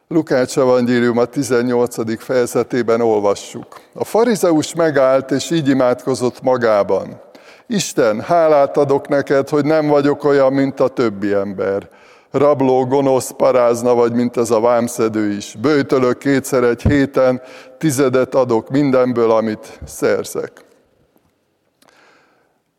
Lukács 0.09 0.59
evangélium 0.59 1.19
a 1.19 1.25
18. 1.25 2.23
fejezetében 2.23 3.01
olvassuk. 3.01 3.81
A 3.95 4.05
farizeus 4.05 4.75
megállt, 4.75 5.31
és 5.31 5.51
így 5.51 5.69
imádkozott 5.69 6.43
magában. 6.43 7.21
Isten, 7.67 8.21
hálát 8.21 8.77
adok 8.77 9.09
neked, 9.09 9.49
hogy 9.49 9.65
nem 9.65 9.87
vagyok 9.87 10.25
olyan, 10.25 10.53
mint 10.53 10.81
a 10.81 10.89
többi 10.89 11.33
ember. 11.33 11.89
Rabló, 12.31 12.87
gonosz, 12.87 13.31
parázna 13.31 13.95
vagy, 13.95 14.13
mint 14.13 14.37
ez 14.37 14.51
a 14.51 14.61
vámszedő 14.61 15.31
is. 15.31 15.57
Bőtölök 15.61 16.19
kétszer 16.19 16.63
egy 16.63 16.83
héten, 16.83 17.43
tizedet 17.79 18.35
adok 18.35 18.69
mindenből, 18.69 19.31
amit 19.31 19.81
szerzek. 19.85 20.66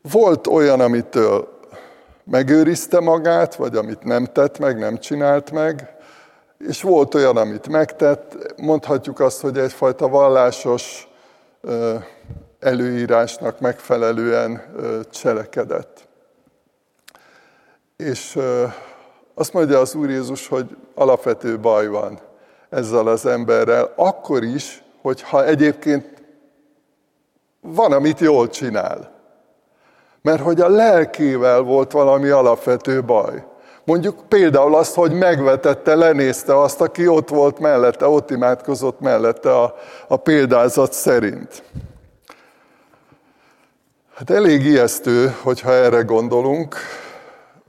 Volt 0.01 0.47
olyan, 0.47 0.79
amitől 0.79 1.59
megőrizte 2.23 2.99
magát, 2.99 3.55
vagy 3.55 3.75
amit 3.75 4.03
nem 4.03 4.25
tett 4.25 4.59
meg, 4.59 4.77
nem 4.77 4.97
csinált 4.97 5.51
meg, 5.51 5.95
és 6.57 6.81
volt 6.81 7.13
olyan, 7.13 7.37
amit 7.37 7.67
megtett, 7.67 8.53
mondhatjuk 8.57 9.19
azt, 9.19 9.41
hogy 9.41 9.57
egyfajta 9.57 10.07
vallásos 10.07 11.07
előírásnak 12.59 13.59
megfelelően 13.59 14.61
cselekedett. 15.11 16.07
És 17.95 18.39
azt 19.33 19.53
mondja 19.53 19.79
az 19.79 19.95
Úr 19.95 20.09
Jézus, 20.09 20.47
hogy 20.47 20.77
alapvető 20.95 21.59
baj 21.59 21.87
van 21.87 22.19
ezzel 22.69 23.07
az 23.07 23.25
emberrel, 23.25 23.93
akkor 23.95 24.43
is, 24.43 24.83
hogyha 25.01 25.45
egyébként 25.45 26.23
van, 27.61 27.91
amit 27.91 28.19
jól 28.19 28.49
csinál. 28.49 29.16
Mert 30.27 30.41
hogy 30.41 30.61
a 30.61 30.69
lelkével 30.69 31.61
volt 31.61 31.91
valami 31.91 32.29
alapvető 32.29 33.03
baj. 33.03 33.43
Mondjuk 33.83 34.27
például 34.27 34.75
azt, 34.75 34.95
hogy 34.95 35.11
megvetette, 35.11 35.95
lenézte 35.95 36.59
azt, 36.59 36.81
aki 36.81 37.07
ott 37.07 37.29
volt 37.29 37.59
mellette, 37.59 38.07
ott 38.07 38.31
imádkozott 38.31 38.99
mellette 38.99 39.55
a, 39.55 39.75
a 40.07 40.17
példázat 40.17 40.93
szerint. 40.93 41.63
Hát 44.15 44.29
elég 44.29 44.65
ijesztő, 44.65 45.35
hogyha 45.41 45.71
erre 45.71 46.01
gondolunk, 46.01 46.75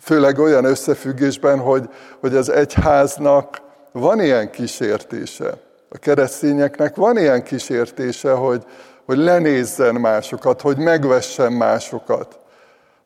főleg 0.01 0.39
olyan 0.39 0.65
összefüggésben, 0.65 1.59
hogy, 1.59 1.89
hogy 2.21 2.37
az 2.37 2.51
egyháznak 2.51 3.61
van 3.93 4.21
ilyen 4.21 4.51
kísértése. 4.51 5.59
A 5.89 5.99
keresztényeknek 5.99 6.97
van 6.97 7.19
ilyen 7.19 7.43
kísértése, 7.43 8.33
hogy, 8.33 8.65
hogy 9.07 9.19
lenézzen 9.19 9.95
másokat, 9.95 10.61
hogy 10.61 10.77
megvessen 10.77 11.53
másokat, 11.53 12.38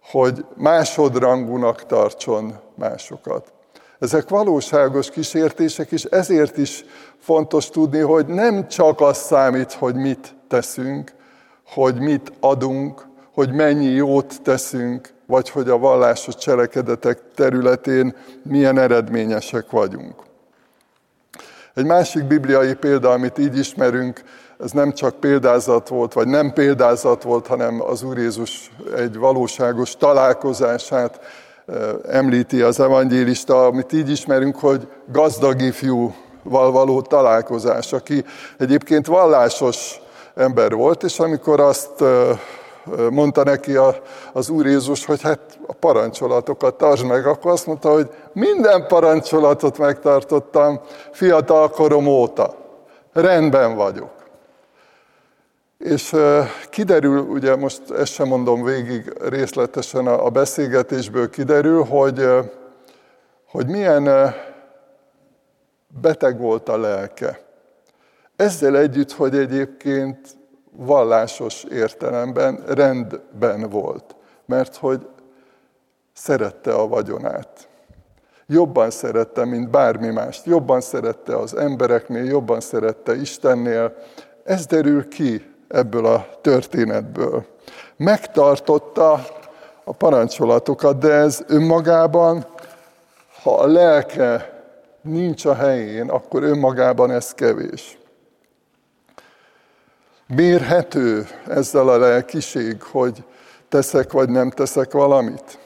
hogy 0.02 0.44
másodrangúnak 0.56 1.86
tartson 1.86 2.58
másokat. 2.74 3.52
Ezek 3.98 4.28
valóságos 4.28 5.10
kísértések, 5.10 5.90
és 5.90 6.04
ezért 6.04 6.56
is 6.56 6.84
fontos 7.18 7.68
tudni, 7.68 8.00
hogy 8.00 8.26
nem 8.26 8.68
csak 8.68 9.00
az 9.00 9.16
számít, 9.16 9.72
hogy 9.72 9.94
mit 9.94 10.34
teszünk, 10.48 11.12
hogy 11.66 12.00
mit 12.00 12.32
adunk, 12.40 13.06
hogy 13.34 13.52
mennyi 13.52 13.90
jót 13.90 14.42
teszünk, 14.42 15.08
vagy 15.26 15.50
hogy 15.50 15.68
a 15.68 15.78
vallásos 15.78 16.36
cselekedetek 16.36 17.20
területén 17.34 18.16
milyen 18.42 18.78
eredményesek 18.78 19.70
vagyunk. 19.70 20.14
Egy 21.74 21.84
másik 21.84 22.24
bibliai 22.24 22.74
példa, 22.74 23.10
amit 23.10 23.38
így 23.38 23.58
ismerünk, 23.58 24.22
ez 24.62 24.70
nem 24.70 24.92
csak 24.92 25.14
példázat 25.14 25.88
volt, 25.88 26.12
vagy 26.12 26.28
nem 26.28 26.52
példázat 26.52 27.22
volt, 27.22 27.46
hanem 27.46 27.82
az 27.86 28.02
Úr 28.02 28.18
Jézus 28.18 28.70
egy 28.96 29.16
valóságos 29.16 29.96
találkozását 29.96 31.20
említi 32.08 32.60
az 32.60 32.80
evangélista, 32.80 33.66
amit 33.66 33.92
így 33.92 34.10
ismerünk, 34.10 34.56
hogy 34.58 34.88
gazdag 35.12 35.60
ifjúval 35.60 36.70
való 36.70 37.00
találkozás, 37.00 37.92
aki 37.92 38.24
egyébként 38.58 39.06
vallásos 39.06 40.00
ember 40.34 40.72
volt, 40.72 41.02
és 41.02 41.18
amikor 41.18 41.60
azt 41.60 42.04
mondta 43.10 43.44
neki 43.44 43.76
az 44.32 44.48
Úr 44.48 44.66
Jézus, 44.66 45.04
hogy 45.04 45.22
hát 45.22 45.40
a 45.66 45.72
parancsolatokat 45.72 46.74
tartsd 46.74 47.04
meg, 47.04 47.26
akkor 47.26 47.50
azt 47.50 47.66
mondta, 47.66 47.92
hogy 47.92 48.10
minden 48.32 48.86
parancsolatot 48.86 49.78
megtartottam 49.78 50.80
fiatal 51.12 51.70
korom 51.70 52.06
óta. 52.06 52.54
Rendben 53.12 53.76
vagyok. 53.76 54.21
És 55.82 56.16
kiderül, 56.70 57.18
ugye 57.18 57.56
most 57.56 57.90
ezt 57.90 58.12
sem 58.12 58.28
mondom 58.28 58.64
végig 58.64 59.12
részletesen 59.28 60.06
a 60.06 60.30
beszélgetésből 60.30 61.30
kiderül, 61.30 61.84
hogy, 61.84 62.28
hogy 63.46 63.66
milyen 63.66 64.34
beteg 66.00 66.38
volt 66.38 66.68
a 66.68 66.78
lelke. 66.78 67.40
Ezzel 68.36 68.76
együtt, 68.76 69.12
hogy 69.12 69.36
egyébként 69.36 70.18
vallásos 70.70 71.64
értelemben 71.64 72.62
rendben 72.66 73.70
volt, 73.70 74.16
mert 74.46 74.76
hogy 74.76 75.08
szerette 76.12 76.74
a 76.74 76.88
vagyonát. 76.88 77.68
Jobban 78.46 78.90
szerette, 78.90 79.44
mint 79.44 79.70
bármi 79.70 80.08
mást. 80.08 80.46
Jobban 80.46 80.80
szerette 80.80 81.36
az 81.36 81.56
embereknél, 81.56 82.24
jobban 82.24 82.60
szerette 82.60 83.14
Istennél. 83.16 83.96
Ez 84.44 84.66
derül 84.66 85.08
ki 85.08 85.51
ebből 85.72 86.06
a 86.06 86.26
történetből. 86.40 87.46
Megtartotta 87.96 89.26
a 89.84 89.92
parancsolatokat, 89.92 90.98
de 90.98 91.12
ez 91.12 91.44
önmagában, 91.46 92.46
ha 93.42 93.54
a 93.54 93.66
lelke 93.66 94.60
nincs 95.02 95.44
a 95.44 95.54
helyén, 95.54 96.08
akkor 96.08 96.42
önmagában 96.42 97.10
ez 97.10 97.32
kevés. 97.32 97.98
Mérhető 100.26 101.26
ezzel 101.48 101.88
a 101.88 101.98
lelkiség, 101.98 102.82
hogy 102.82 103.24
teszek 103.68 104.12
vagy 104.12 104.28
nem 104.28 104.50
teszek 104.50 104.92
valamit? 104.92 105.58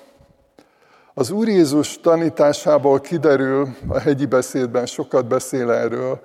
Az 1.15 1.31
Úr 1.31 1.49
Jézus 1.49 2.01
tanításából 2.01 3.01
kiderül, 3.01 3.69
a 3.89 3.99
hegyi 3.99 4.27
beszédben 4.27 4.87
sokat 4.87 5.27
beszél 5.27 5.71
erről, 5.71 6.21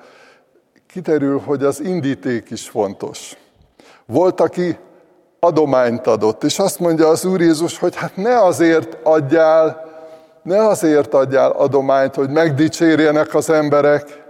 kiderül, 0.88 1.40
hogy 1.40 1.64
az 1.64 1.80
indíték 1.80 2.50
is 2.50 2.70
fontos. 2.70 3.38
Volt, 4.12 4.40
aki 4.40 4.78
adományt 5.40 6.08
adott, 6.08 6.44
és 6.44 6.60
azt 6.60 6.80
mondja 6.80 7.08
az 7.08 7.26
Úr 7.26 7.42
Jézus, 7.42 7.80
hogy 7.80 7.96
hát 7.96 8.16
ne 8.16 8.44
azért 8.44 8.98
adjál, 9.04 9.86
ne 10.44 10.68
azért 10.68 11.14
adjál 11.14 11.52
adományt, 11.52 12.16
hogy 12.16 12.30
megdicsérjenek 12.30 13.34
az 13.34 13.50
emberek, 13.50 14.24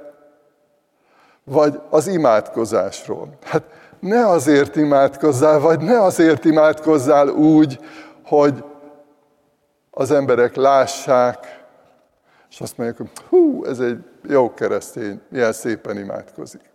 vagy 1.43 1.79
az 1.89 2.07
imádkozásról. 2.07 3.29
Hát 3.43 3.63
ne 3.99 4.27
azért 4.27 4.75
imádkozzál, 4.75 5.59
vagy 5.59 5.79
ne 5.79 6.01
azért 6.01 6.45
imádkozzál 6.45 7.27
úgy, 7.27 7.79
hogy 8.25 8.63
az 9.91 10.11
emberek 10.11 10.55
lássák, 10.55 11.63
és 12.49 12.61
azt 12.61 12.77
mondják, 12.77 12.97
hogy 12.97 13.09
hú, 13.29 13.65
ez 13.65 13.79
egy 13.79 13.97
jó 14.27 14.53
keresztény, 14.53 15.21
milyen 15.29 15.53
szépen 15.53 15.97
imádkozik. 15.97 16.70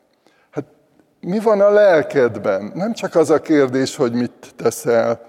Hát 1.23 1.31
mi 1.31 1.39
van 1.39 1.61
a 1.61 1.71
lelkedben? 1.71 2.73
Nem 2.75 2.93
csak 2.93 3.15
az 3.15 3.31
a 3.31 3.41
kérdés, 3.41 3.97
hogy 3.97 4.13
mit 4.13 4.53
teszel, 4.57 5.21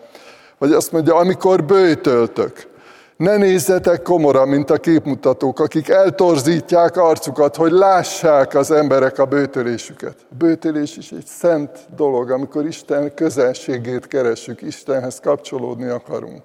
vagy 0.58 0.72
azt 0.72 0.92
mondja, 0.92 1.16
amikor 1.16 1.64
bőtöltök. 1.64 2.76
Ne 3.18 3.38
nézzetek 3.38 4.02
komora, 4.02 4.46
mint 4.46 4.70
a 4.70 4.78
képmutatók, 4.78 5.60
akik 5.60 5.90
eltorzítják 5.90 6.98
arcukat, 6.98 7.56
hogy 7.56 7.72
lássák 7.72 8.56
az 8.56 8.72
emberek 8.72 9.20
a 9.20 9.26
bőtölésüket. 9.26 10.16
A 10.32 10.36
bőtölés 10.38 10.98
is 10.98 11.12
egy 11.12 11.26
szent 11.26 11.80
dolog, 11.96 12.32
amikor 12.32 12.66
Isten 12.66 13.14
közelségét 13.14 14.08
keresünk, 14.08 14.62
Istenhez 14.62 15.20
kapcsolódni 15.20 15.88
akarunk. 15.88 16.42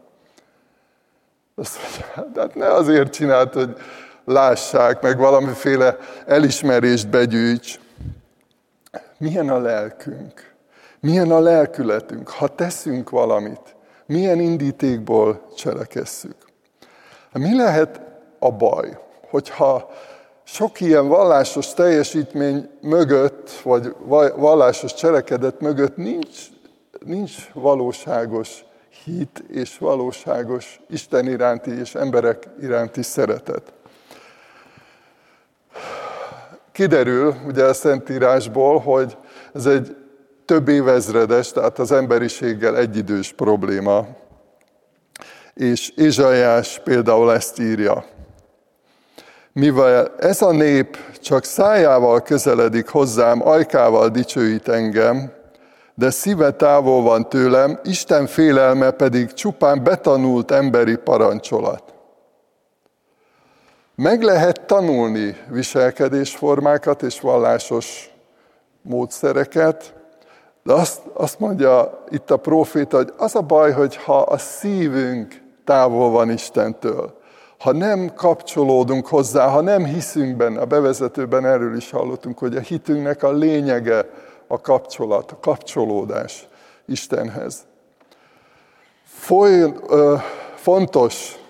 Azt 1.55 1.78
mondja, 1.83 2.35
hát 2.37 2.55
ne 2.55 2.72
azért 2.74 3.12
csinált, 3.12 3.55
hogy 3.55 3.76
lássák, 4.24 5.02
meg 5.02 5.18
valamiféle 5.18 5.96
elismerést 6.26 7.09
begyűjts. 7.09 7.81
Milyen 9.23 9.49
a 9.49 9.59
lelkünk? 9.59 10.53
Milyen 11.01 11.31
a 11.31 11.39
lelkületünk? 11.39 12.29
Ha 12.29 12.49
teszünk 12.49 13.11
valamit, 13.11 13.77
milyen 14.07 14.41
indítékból 14.41 15.47
cselekesszük? 15.57 16.37
Mi 17.33 17.57
lehet 17.57 18.01
a 18.39 18.53
baj, 18.53 18.99
hogyha 19.31 19.91
sok 20.45 20.81
ilyen 20.81 21.09
vallásos 21.09 21.75
teljesítmény 21.75 22.69
mögött, 22.81 23.51
vagy 23.51 23.95
vallásos 24.37 24.95
cselekedet 24.95 25.61
mögött 25.61 25.97
nincs, 25.97 26.39
nincs 27.05 27.51
valóságos 27.53 28.65
hit 29.05 29.45
és 29.49 29.79
valóságos 29.79 30.81
Isten 30.89 31.29
iránti 31.29 31.79
és 31.79 31.95
emberek 31.95 32.49
iránti 32.61 33.03
szeretet. 33.03 33.73
Kiderül 36.73 37.35
ugye 37.47 37.65
a 37.65 37.75
Szentírásból, 37.75 38.79
hogy 38.79 39.17
ez 39.55 39.67
egy 39.67 39.97
több 40.45 40.69
évezredes, 40.69 41.53
tehát 41.53 41.79
az 41.79 41.93
emberiséggel 41.93 42.77
egyidős 42.77 43.33
probléma. 43.33 44.07
És 45.55 45.93
Ézsaiás 45.97 46.81
például 46.85 47.33
ezt 47.33 47.59
írja. 47.59 48.05
Mivel 49.53 50.15
ez 50.19 50.43
a 50.43 50.53
nép 50.53 50.97
csak 51.21 51.45
szájával 51.45 52.23
közeledik 52.23 52.89
hozzám, 52.89 53.47
ajkával 53.47 54.09
dicsőít 54.09 54.69
engem, 54.69 55.33
de 55.95 56.11
szíve 56.11 56.51
távol 56.51 57.03
van 57.03 57.29
tőlem, 57.29 57.81
Isten 57.85 58.27
félelme 58.27 58.91
pedig 58.91 59.33
csupán 59.33 59.85
betanult 59.85 60.51
emberi 60.51 60.97
parancsolat. 60.97 61.91
Meg 64.03 64.23
lehet 64.23 64.61
tanulni 64.61 65.37
viselkedésformákat 65.49 67.03
és 67.03 67.21
vallásos 67.21 68.11
módszereket, 68.83 69.95
de 70.62 70.73
azt, 70.73 71.01
azt 71.12 71.38
mondja 71.38 72.05
itt 72.09 72.31
a 72.31 72.37
proféta, 72.37 72.97
hogy 72.97 73.12
az 73.17 73.35
a 73.35 73.41
baj, 73.41 73.73
hogy 73.73 73.97
ha 73.97 74.21
a 74.21 74.38
szívünk 74.38 75.43
távol 75.65 76.11
van 76.11 76.31
Istentől, 76.31 77.19
ha 77.59 77.73
nem 77.73 78.15
kapcsolódunk 78.15 79.07
hozzá, 79.07 79.49
ha 79.49 79.61
nem 79.61 79.85
hiszünk 79.85 80.37
benne, 80.37 80.61
a 80.61 80.67
bevezetőben 80.67 81.47
erről 81.47 81.77
is 81.77 81.91
hallottunk, 81.91 82.38
hogy 82.38 82.57
a 82.57 82.61
hitünknek 82.61 83.23
a 83.23 83.33
lényege 83.33 84.11
a 84.47 84.61
kapcsolat, 84.61 85.31
a 85.31 85.38
kapcsolódás 85.41 86.49
Istenhez. 86.87 87.67
Foly, 89.05 89.73
ö, 89.88 90.17
fontos 90.55 91.41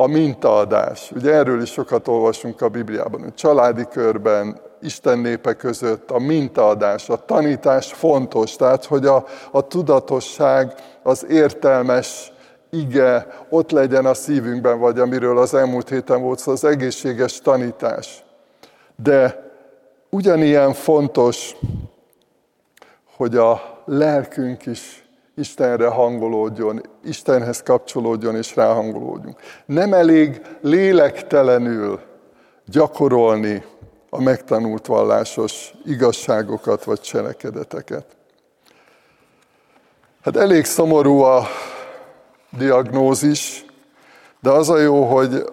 a 0.00 0.06
mintaadás. 0.06 1.12
Ugye 1.14 1.32
erről 1.32 1.62
is 1.62 1.70
sokat 1.70 2.08
olvasunk 2.08 2.60
a 2.60 2.68
Bibliában, 2.68 3.20
hogy 3.20 3.34
családi 3.34 3.86
körben, 3.90 4.60
Isten 4.80 5.18
népe 5.18 5.54
között 5.54 6.10
a 6.10 6.18
mintaadás, 6.18 7.08
a 7.08 7.24
tanítás 7.24 7.92
fontos, 7.92 8.56
tehát 8.56 8.84
hogy 8.84 9.06
a, 9.06 9.24
a 9.50 9.66
tudatosság, 9.66 10.74
az 11.02 11.26
értelmes 11.28 12.32
ige 12.70 13.26
ott 13.48 13.70
legyen 13.70 14.06
a 14.06 14.14
szívünkben, 14.14 14.78
vagy 14.78 14.98
amiről 14.98 15.38
az 15.38 15.54
elmúlt 15.54 15.88
héten 15.88 16.22
volt 16.22 16.38
szó, 16.38 16.52
az 16.52 16.64
egészséges 16.64 17.40
tanítás. 17.40 18.24
De 18.96 19.50
ugyanilyen 20.10 20.72
fontos, 20.72 21.56
hogy 23.16 23.36
a 23.36 23.82
lelkünk 23.84 24.66
is 24.66 25.07
Istenre 25.38 25.88
hangolódjon, 25.88 26.80
Istenhez 27.04 27.62
kapcsolódjon 27.62 28.36
és 28.36 28.56
ráhangolódjunk. 28.56 29.40
Nem 29.66 29.92
elég 29.92 30.40
lélektelenül 30.60 32.00
gyakorolni 32.66 33.62
a 34.10 34.22
megtanult 34.22 34.86
vallásos 34.86 35.72
igazságokat 35.84 36.84
vagy 36.84 37.00
cselekedeteket. 37.00 38.06
Hát 40.22 40.36
elég 40.36 40.64
szomorú 40.64 41.20
a 41.20 41.46
diagnózis, 42.50 43.64
de 44.40 44.50
az 44.50 44.70
a 44.70 44.78
jó, 44.78 45.04
hogy 45.04 45.44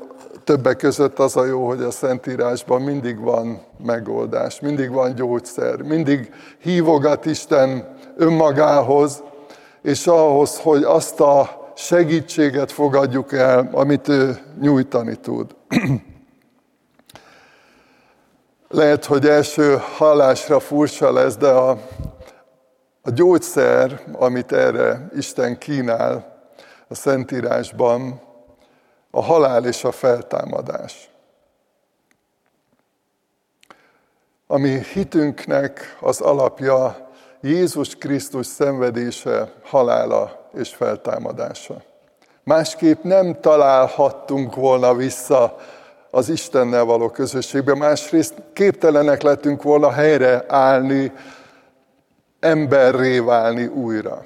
többek 0.44 0.78
között 0.78 1.20
az 1.20 1.36
a 1.36 1.46
jó, 1.46 1.68
hogy 1.68 1.82
a 1.82 1.92
Szentírásban 1.92 2.82
mindig 2.82 3.20
van 3.20 3.62
megoldás, 3.86 4.60
mindig 4.60 4.92
van 4.92 5.16
gyógyszer, 5.16 5.82
mindig 5.82 6.34
hívogat 6.60 7.26
Isten 7.26 7.98
önmagához, 8.18 9.24
és 9.86 10.08
ahhoz, 10.08 10.60
hogy 10.60 10.84
azt 10.84 11.20
a 11.20 11.72
segítséget 11.76 12.72
fogadjuk 12.72 13.34
el, 13.34 13.70
amit 13.72 14.08
ő 14.08 14.38
nyújtani 14.60 15.16
tud. 15.16 15.56
Lehet, 18.68 19.06
hogy 19.06 19.28
első 19.28 19.78
hallásra 19.98 20.60
furcsa 20.60 21.12
lesz, 21.12 21.36
de 21.36 21.50
a, 21.50 21.70
a 23.02 23.10
gyógyszer, 23.10 24.04
amit 24.14 24.52
erre 24.52 25.08
Isten 25.16 25.58
kínál 25.58 26.40
a 26.88 26.96
Szentírásban, 26.96 28.22
a 29.12 29.22
halál 29.22 29.66
és 29.66 29.84
a 29.84 29.92
feltámadás. 29.92 31.10
Ami 34.48 34.84
hitünknek 34.94 35.98
az 36.02 36.22
alapja 36.22 37.05
Jézus 37.46 37.96
Krisztus 37.96 38.46
szenvedése, 38.46 39.52
halála 39.64 40.50
és 40.54 40.76
feltámadása. 40.76 41.82
Másképp 42.44 43.04
nem 43.04 43.40
találhattunk 43.42 44.56
volna 44.56 44.94
vissza 44.94 45.58
az 46.12 46.30
Istennel 46.30 46.84
való 46.84 47.10
közösségbe, 47.10 47.76
másrészt 47.76 48.34
képtelenek 48.54 49.22
lettünk 49.22 49.64
volna 49.64 49.92
helyre 49.92 50.46
állni, 50.48 51.12
emberré 52.40 53.20
válni 53.20 53.66
újra. 53.66 54.26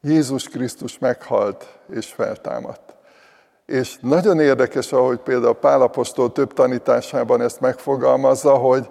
Jézus 0.00 0.48
Krisztus 0.48 0.98
meghalt 0.98 1.78
és 1.92 2.06
feltámadt. 2.06 2.94
És 3.66 3.96
nagyon 4.00 4.40
érdekes, 4.40 4.92
ahogy 4.92 5.18
például 5.18 5.54
Pálapostól 5.54 6.32
több 6.32 6.52
tanításában 6.52 7.40
ezt 7.40 7.60
megfogalmazza, 7.60 8.54
hogy, 8.54 8.88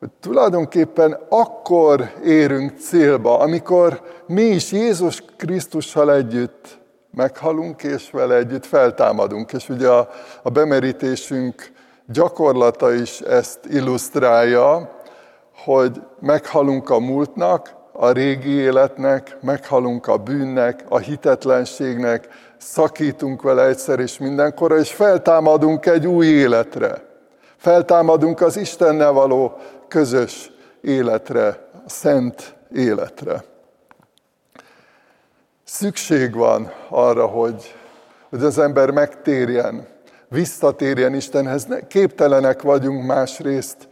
hogy 0.00 0.10
tulajdonképpen 0.20 1.18
akkor 1.28 2.12
érünk 2.24 2.78
célba, 2.78 3.38
amikor 3.38 4.02
mi 4.26 4.42
is 4.42 4.72
Jézus 4.72 5.24
Krisztussal 5.36 6.12
együtt 6.12 6.78
meghalunk, 7.10 7.82
és 7.82 8.10
vele 8.10 8.34
együtt 8.34 8.66
feltámadunk. 8.66 9.52
És 9.52 9.68
ugye 9.68 9.88
a, 9.88 10.08
a 10.42 10.50
bemerítésünk 10.50 11.72
gyakorlata 12.06 12.92
is 12.92 13.20
ezt 13.20 13.58
illusztrálja, 13.70 14.98
hogy 15.64 16.02
meghalunk 16.20 16.90
a 16.90 16.98
múltnak, 16.98 17.74
a 17.92 18.10
régi 18.10 18.50
életnek, 18.50 19.36
meghalunk 19.40 20.06
a 20.06 20.16
bűnnek, 20.16 20.84
a 20.88 20.98
hitetlenségnek, 20.98 22.28
szakítunk 22.58 23.42
vele 23.42 23.66
egyszer 23.66 23.98
és 23.98 24.18
mindenkorra, 24.18 24.78
és 24.78 24.92
feltámadunk 24.92 25.86
egy 25.86 26.06
új 26.06 26.26
életre. 26.26 27.08
Feltámadunk 27.56 28.40
az 28.40 28.56
Istennel 28.56 29.12
való 29.12 29.56
közös 29.90 30.50
életre, 30.80 31.46
a 31.86 31.88
szent 31.88 32.56
életre. 32.74 33.44
Szükség 35.64 36.34
van 36.34 36.72
arra, 36.88 37.26
hogy, 37.26 37.74
hogy 38.28 38.42
az 38.42 38.58
ember 38.58 38.90
megtérjen, 38.90 39.86
visszatérjen 40.28 41.14
Istenhez. 41.14 41.66
Képtelenek 41.88 42.62
vagyunk 42.62 43.06
másrészt 43.06 43.88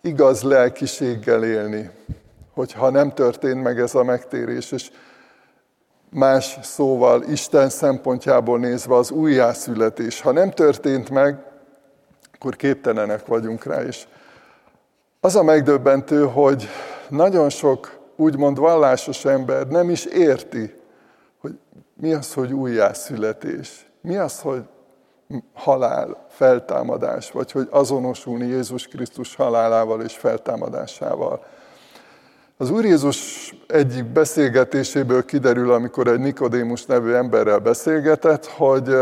igaz 0.00 0.42
lelkiséggel 0.42 1.44
élni 1.44 1.90
hogyha 2.54 2.90
nem 2.90 3.12
történt 3.12 3.62
meg 3.62 3.80
ez 3.80 3.94
a 3.94 4.04
megtérés, 4.04 4.72
és 4.72 4.90
más 6.10 6.58
szóval 6.62 7.22
Isten 7.22 7.68
szempontjából 7.68 8.58
nézve 8.58 8.94
az 8.94 9.10
újjászületés. 9.10 10.20
Ha 10.20 10.32
nem 10.32 10.50
történt 10.50 11.10
meg, 11.10 11.38
akkor 12.34 12.56
képtelenek 12.56 13.26
vagyunk 13.26 13.64
rá 13.64 13.82
is. 13.82 14.08
Az 15.24 15.36
a 15.36 15.42
megdöbbentő, 15.42 16.24
hogy 16.24 16.68
nagyon 17.08 17.50
sok 17.50 17.98
úgymond 18.16 18.58
vallásos 18.58 19.24
ember 19.24 19.66
nem 19.66 19.90
is 19.90 20.04
érti, 20.04 20.74
hogy 21.40 21.58
mi 21.94 22.12
az, 22.12 22.34
hogy 22.34 22.52
újjászületés. 22.52 23.86
Mi 24.00 24.16
az, 24.16 24.40
hogy 24.40 24.62
halál, 25.54 26.26
feltámadás, 26.28 27.30
vagy 27.30 27.52
hogy 27.52 27.68
azonosulni 27.70 28.46
Jézus 28.46 28.86
Krisztus 28.86 29.34
halálával 29.34 30.02
és 30.02 30.16
feltámadásával. 30.16 31.44
Az 32.56 32.70
Úr 32.70 32.84
Jézus 32.84 33.50
egyik 33.66 34.04
beszélgetéséből 34.04 35.24
kiderül, 35.24 35.72
amikor 35.72 36.06
egy 36.06 36.20
Nikodémus 36.20 36.84
nevű 36.84 37.12
emberrel 37.12 37.58
beszélgetett, 37.58 38.46
hogy, 38.46 38.96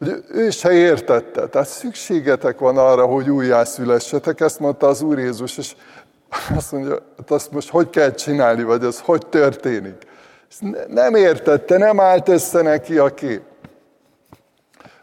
hogy 0.00 0.24
ő 0.28 0.50
se 0.50 0.72
értette. 0.72 1.46
Tehát 1.46 1.68
szükségetek 1.68 2.58
van 2.58 2.78
arra, 2.78 3.06
hogy 3.06 3.30
újjászülessetek, 3.30 4.40
ezt 4.40 4.60
mondta 4.60 4.86
az 4.86 5.02
Úr 5.02 5.18
Jézus, 5.18 5.58
és 5.58 5.74
azt 6.54 6.72
mondja, 6.72 6.98
hát 7.16 7.30
azt 7.30 7.52
most 7.52 7.70
hogy 7.70 7.90
kell 7.90 8.14
csinálni, 8.14 8.62
vagy 8.62 8.84
ez 8.84 9.00
hogy 9.00 9.26
történik. 9.26 10.02
Nem 10.88 11.14
értette, 11.14 11.78
nem 11.78 12.00
állt 12.00 12.28
össze 12.28 12.62
neki 12.62 12.98
a 12.98 13.14
kép. 13.14 13.42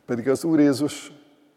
Pedig 0.06 0.30
az 0.30 0.44
Úr 0.44 0.60
Jézus 0.60 1.12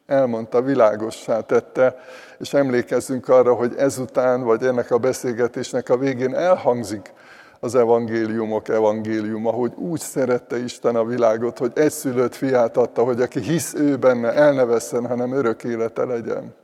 elmondta, 0.06 0.62
világossá 0.62 1.40
tette, 1.40 1.96
és 2.38 2.54
emlékezzünk 2.54 3.28
arra, 3.28 3.54
hogy 3.54 3.74
ezután, 3.76 4.42
vagy 4.42 4.64
ennek 4.64 4.90
a 4.90 4.98
beszélgetésnek 4.98 5.88
a 5.88 5.96
végén 5.96 6.34
elhangzik 6.34 7.12
az 7.60 7.74
evangéliumok 7.74 8.68
evangéliuma, 8.68 9.50
hogy 9.50 9.72
úgy 9.76 10.00
szerette 10.00 10.62
Isten 10.62 10.96
a 10.96 11.04
világot, 11.04 11.58
hogy 11.58 11.72
egyszülött 11.74 12.34
fiát 12.34 12.76
adta, 12.76 13.04
hogy 13.04 13.20
aki 13.20 13.40
hisz 13.40 13.74
ő 13.74 13.96
benne, 13.96 14.32
el 14.32 14.80
hanem 15.06 15.32
örök 15.32 15.64
élete 15.64 16.04
legyen. 16.04 16.54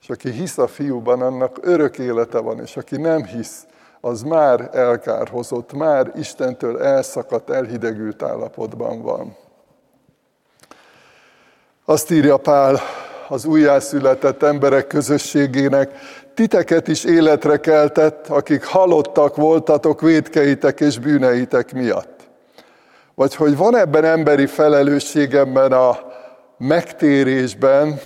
És 0.00 0.10
aki 0.10 0.30
hisz 0.30 0.58
a 0.58 0.66
fiúban, 0.66 1.22
annak 1.22 1.58
örök 1.62 1.98
élete 1.98 2.38
van, 2.38 2.60
és 2.60 2.76
aki 2.76 2.96
nem 2.96 3.24
hisz, 3.24 3.66
az 4.00 4.22
már 4.22 4.70
elkárhozott, 4.72 5.72
már 5.72 6.12
Istentől 6.16 6.82
elszakadt, 6.82 7.50
elhidegült 7.50 8.22
állapotban 8.22 9.02
van. 9.02 9.36
Azt 11.84 12.10
írja 12.10 12.36
Pál 12.36 12.80
az 13.28 13.44
újjászületett 13.44 14.42
emberek 14.42 14.86
közösségének, 14.86 15.90
titeket 16.34 16.88
is 16.88 17.04
életre 17.04 17.56
keltett, 17.56 18.28
akik 18.28 18.64
halottak 18.64 19.36
voltatok 19.36 20.00
védkeitek 20.00 20.80
és 20.80 20.98
bűneitek 20.98 21.72
miatt. 21.72 22.20
Vagy 23.14 23.34
hogy 23.34 23.56
van 23.56 23.76
ebben 23.76 24.04
emberi 24.04 24.46
felelősségemben 24.46 25.72
a 25.72 25.98
megtérésben, 26.58 28.00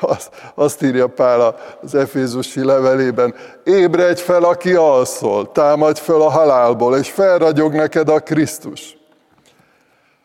azt 0.54 0.82
írja 0.82 1.06
Pál 1.06 1.56
az 1.82 1.94
Efézusi 1.94 2.64
levelében, 2.64 3.34
ébredj 3.64 4.20
fel, 4.20 4.44
aki 4.44 4.74
alszol, 4.74 5.52
támadj 5.52 6.00
fel 6.00 6.20
a 6.20 6.30
halálból, 6.30 6.96
és 6.96 7.10
felragyog 7.10 7.72
neked 7.72 8.08
a 8.08 8.18
Krisztus. 8.18 8.98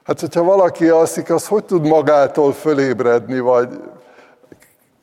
Hát, 0.03 0.19
hogyha 0.19 0.43
valaki 0.43 0.87
alszik, 0.87 1.29
az 1.29 1.47
hogy 1.47 1.63
tud 1.63 1.87
magától 1.87 2.53
fölébredni, 2.53 3.39
vagy 3.39 3.69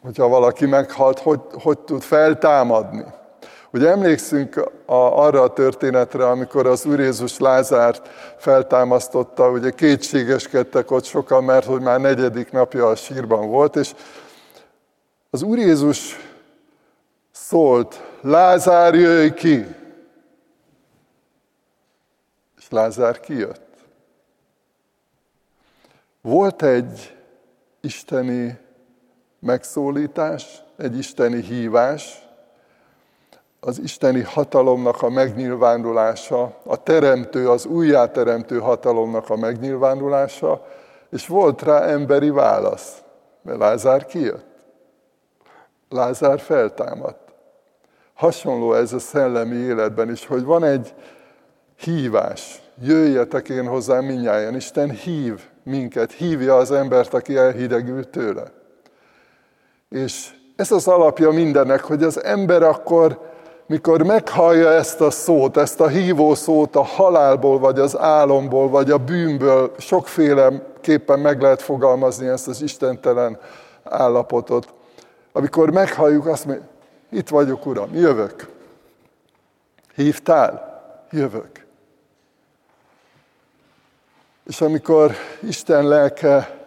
hogyha 0.02 0.28
valaki 0.28 0.66
meghalt, 0.66 1.18
hogy, 1.18 1.40
hogy 1.62 1.78
tud 1.78 2.02
feltámadni? 2.02 3.04
Ugye 3.72 3.88
emlékszünk 3.88 4.56
a, 4.86 4.94
arra 4.94 5.42
a 5.42 5.52
történetre, 5.52 6.28
amikor 6.28 6.66
az 6.66 6.86
Úr 6.86 7.00
Jézus 7.00 7.38
Lázárt 7.38 8.08
feltámasztotta, 8.38 9.50
ugye 9.50 9.70
kétségeskedtek 9.70 10.90
ott 10.90 11.04
sokan, 11.04 11.44
mert 11.44 11.66
hogy 11.66 11.80
már 11.80 12.00
negyedik 12.00 12.50
napja 12.50 12.88
a 12.88 12.94
sírban 12.94 13.48
volt, 13.48 13.76
és 13.76 13.94
az 15.30 15.42
Úr 15.42 15.58
Jézus 15.58 16.16
szólt, 17.30 18.02
Lázár 18.20 18.94
jöjj 18.94 19.28
ki! 19.28 19.66
És 22.58 22.70
Lázár 22.70 23.20
kijött. 23.20 23.70
Volt 26.20 26.62
egy 26.62 27.16
isteni 27.80 28.61
megszólítás, 29.42 30.62
egy 30.76 30.98
isteni 30.98 31.40
hívás, 31.40 32.28
az 33.60 33.78
isteni 33.78 34.20
hatalomnak 34.20 35.02
a 35.02 35.08
megnyilvánulása, 35.08 36.56
a 36.64 36.82
teremtő, 36.82 37.50
az 37.50 37.66
újjáteremtő 37.66 38.58
hatalomnak 38.58 39.30
a 39.30 39.36
megnyilvánulása, 39.36 40.66
és 41.10 41.26
volt 41.26 41.62
rá 41.62 41.80
emberi 41.80 42.30
válasz, 42.30 43.02
mert 43.42 43.58
Lázár 43.58 44.06
kijött. 44.06 44.46
Lázár 45.88 46.40
feltámadt. 46.40 47.32
Hasonló 48.14 48.74
ez 48.74 48.92
a 48.92 48.98
szellemi 48.98 49.56
életben 49.56 50.10
is, 50.10 50.26
hogy 50.26 50.44
van 50.44 50.64
egy 50.64 50.94
hívás. 51.76 52.62
Jöjjetek 52.82 53.48
én 53.48 53.66
hozzám 53.66 54.04
minnyáján. 54.04 54.54
Isten 54.54 54.90
hív 54.90 55.40
minket, 55.62 56.12
hívja 56.12 56.56
az 56.56 56.70
embert, 56.70 57.14
aki 57.14 57.36
elhidegült 57.36 58.08
tőle. 58.08 58.61
És 59.92 60.30
ez 60.56 60.72
az 60.72 60.88
alapja 60.88 61.30
mindennek, 61.30 61.80
hogy 61.80 62.02
az 62.02 62.24
ember 62.24 62.62
akkor, 62.62 63.30
mikor 63.66 64.02
meghallja 64.02 64.70
ezt 64.70 65.00
a 65.00 65.10
szót, 65.10 65.56
ezt 65.56 65.80
a 65.80 65.88
hívó 65.88 66.34
szót 66.34 66.76
a 66.76 66.82
halálból, 66.82 67.58
vagy 67.58 67.78
az 67.78 67.98
álomból, 67.98 68.68
vagy 68.68 68.90
a 68.90 68.98
bűnből, 68.98 69.74
sokféleképpen 69.78 71.18
meg 71.18 71.40
lehet 71.40 71.62
fogalmazni 71.62 72.26
ezt 72.26 72.48
az 72.48 72.62
istentelen 72.62 73.38
állapotot. 73.84 74.74
Amikor 75.32 75.70
meghalljuk 75.70 76.26
azt, 76.26 76.44
hogy 76.44 76.60
itt 77.10 77.28
vagyok, 77.28 77.66
Uram, 77.66 77.94
jövök. 77.94 78.48
Hívtál? 79.94 80.80
Jövök. 81.10 81.66
És 84.46 84.60
amikor 84.60 85.12
Isten 85.40 85.88
lelke 85.88 86.61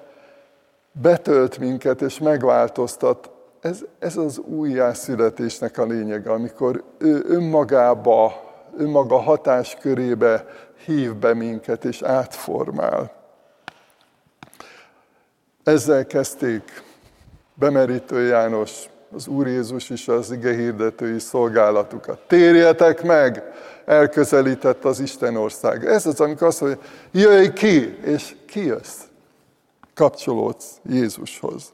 betölt 1.02 1.58
minket 1.58 2.02
és 2.02 2.20
megváltoztat, 2.20 3.30
ez, 3.62 3.80
ez 4.00 4.18
az 4.18 4.38
újjászületésnek 4.38 5.78
a 5.78 5.86
lényege, 5.86 6.32
amikor 6.32 6.84
ő 6.98 7.24
önmagába, 7.28 8.34
önmaga 8.78 9.22
hatáskörébe 9.22 10.46
hív 10.86 11.16
be 11.16 11.34
minket 11.34 11.86
és 11.86 12.02
átformál. 12.02 13.12
Ezzel 15.64 16.06
kezdték 16.06 16.84
bemerítő 17.54 18.28
János, 18.28 18.90
az 19.16 19.28
Úr 19.28 19.48
Jézus 19.48 19.90
is 19.90 20.08
az 20.08 20.32
ige 20.32 20.54
hirdetői 20.54 21.20
szolgálatukat. 21.20 22.20
Térjetek 22.28 23.04
meg, 23.04 23.44
elközelített 23.86 24.86
az 24.86 25.00
Isten 25.00 25.36
ország. 25.36 25.86
Ez 25.86 26.06
az, 26.06 26.20
amikor 26.20 26.48
azt 26.48 26.62
mondja, 26.62 26.80
jöjj 27.12 27.48
ki, 27.48 27.98
és 28.04 28.36
kijössz. 28.48 29.02
Kapcsolódsz 29.96 30.80
Jézushoz. 30.90 31.74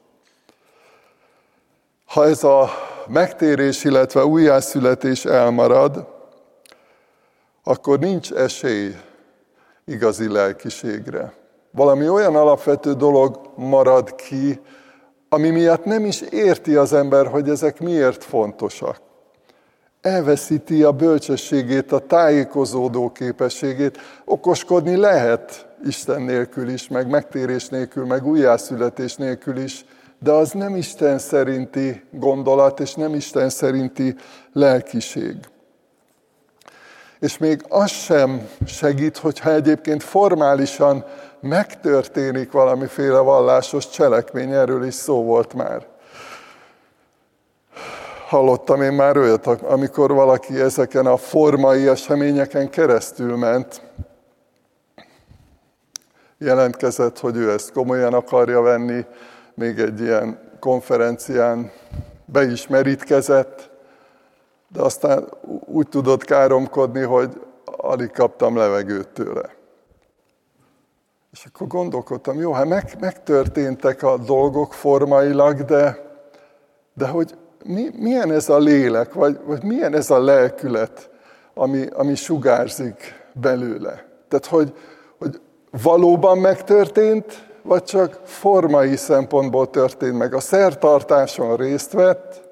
Ha 2.06 2.24
ez 2.24 2.44
a 2.44 2.70
megtérés, 3.06 3.84
illetve 3.84 4.24
újjászületés 4.24 5.24
elmarad, 5.24 6.06
akkor 7.64 7.98
nincs 7.98 8.32
esély 8.32 8.94
igazi 9.84 10.28
lelkiségre. 10.28 11.32
Valami 11.70 12.08
olyan 12.08 12.36
alapvető 12.36 12.92
dolog 12.92 13.40
marad 13.56 14.14
ki, 14.14 14.60
ami 15.28 15.50
miatt 15.50 15.84
nem 15.84 16.04
is 16.04 16.20
érti 16.20 16.74
az 16.74 16.92
ember, 16.92 17.26
hogy 17.26 17.48
ezek 17.48 17.80
miért 17.80 18.24
fontosak 18.24 19.00
elveszíti 20.02 20.82
a 20.82 20.92
bölcsességét, 20.92 21.92
a 21.92 21.98
tájékozódó 21.98 23.12
képességét. 23.12 23.98
Okoskodni 24.24 24.96
lehet 24.96 25.66
Isten 25.84 26.22
nélkül 26.22 26.68
is, 26.68 26.88
meg 26.88 27.08
megtérés 27.08 27.68
nélkül, 27.68 28.06
meg 28.06 28.26
újjászületés 28.26 29.16
nélkül 29.16 29.56
is, 29.56 29.84
de 30.18 30.30
az 30.30 30.50
nem 30.52 30.76
Isten 30.76 31.18
szerinti 31.18 32.02
gondolat, 32.10 32.80
és 32.80 32.94
nem 32.94 33.14
Isten 33.14 33.48
szerinti 33.48 34.14
lelkiség. 34.52 35.36
És 37.18 37.38
még 37.38 37.64
az 37.68 37.90
sem 37.90 38.48
segít, 38.66 39.16
hogyha 39.16 39.52
egyébként 39.52 40.02
formálisan 40.02 41.04
megtörténik 41.40 42.52
valamiféle 42.52 43.18
vallásos 43.18 43.90
cselekmény, 43.90 44.52
erről 44.52 44.84
is 44.84 44.94
szó 44.94 45.22
volt 45.22 45.54
már 45.54 45.90
hallottam 48.32 48.82
én 48.82 48.92
már 48.92 49.16
olyat, 49.16 49.46
amikor 49.46 50.12
valaki 50.12 50.60
ezeken 50.60 51.06
a 51.06 51.16
formai 51.16 51.88
eseményeken 51.88 52.70
keresztül 52.70 53.36
ment, 53.36 53.82
jelentkezett, 56.42 57.18
hogy 57.18 57.36
ő 57.36 57.50
ezt 57.50 57.72
komolyan 57.72 58.14
akarja 58.14 58.60
venni, 58.60 59.04
még 59.54 59.78
egy 59.78 60.00
ilyen 60.00 60.38
konferencián 60.60 61.70
be 62.24 62.44
is 62.44 62.66
merítkezett, 62.66 63.70
de 64.68 64.82
aztán 64.82 65.28
úgy 65.64 65.88
tudott 65.88 66.24
káromkodni, 66.24 67.00
hogy 67.00 67.40
alig 67.64 68.10
kaptam 68.10 68.56
levegőt 68.56 69.08
tőle. 69.08 69.50
És 71.32 71.44
akkor 71.44 71.66
gondolkodtam, 71.66 72.38
jó, 72.38 72.52
hát 72.52 72.68
meg, 72.68 72.96
megtörténtek 73.00 74.02
a 74.02 74.16
dolgok 74.16 74.72
formailag, 74.72 75.64
de, 75.64 75.98
de 76.94 77.06
hogy 77.06 77.34
mi, 77.64 77.90
milyen 77.98 78.32
ez 78.32 78.48
a 78.48 78.58
lélek, 78.58 79.12
vagy, 79.12 79.40
vagy 79.44 79.62
milyen 79.62 79.94
ez 79.94 80.10
a 80.10 80.22
lelkület, 80.22 81.10
ami, 81.54 81.86
ami 81.86 82.14
sugárzik 82.14 83.26
belőle. 83.32 84.06
Tehát, 84.28 84.46
hogy 84.46 84.74
valóban 85.82 86.38
megtörtént, 86.38 87.50
vagy 87.62 87.82
csak 87.82 88.20
formai 88.24 88.96
szempontból 88.96 89.70
történt 89.70 90.18
meg. 90.18 90.34
A 90.34 90.40
szertartáson 90.40 91.56
részt 91.56 91.92
vett, 91.92 92.42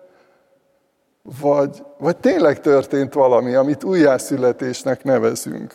vagy, 1.40 1.82
vagy 1.98 2.16
tényleg 2.16 2.60
történt 2.60 3.14
valami, 3.14 3.54
amit 3.54 3.84
újjászületésnek 3.84 5.04
nevezünk. 5.04 5.74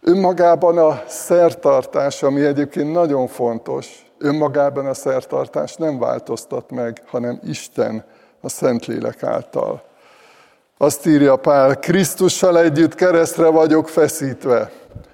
Önmagában 0.00 0.78
a 0.78 1.02
szertartás, 1.06 2.22
ami 2.22 2.44
egyébként 2.44 2.92
nagyon 2.92 3.26
fontos, 3.26 4.06
önmagában 4.18 4.86
a 4.86 4.94
szertartás 4.94 5.74
nem 5.74 5.98
változtat 5.98 6.70
meg, 6.70 7.02
hanem 7.06 7.40
Isten 7.44 8.04
a 8.40 8.48
Szentlélek 8.48 9.22
által. 9.22 9.82
Azt 10.78 11.06
írja 11.06 11.36
Pál, 11.36 11.78
Krisztussal 11.78 12.58
együtt 12.58 12.94
keresztre 12.94 13.48
vagyok 13.48 13.88
feszítve. 13.88 14.70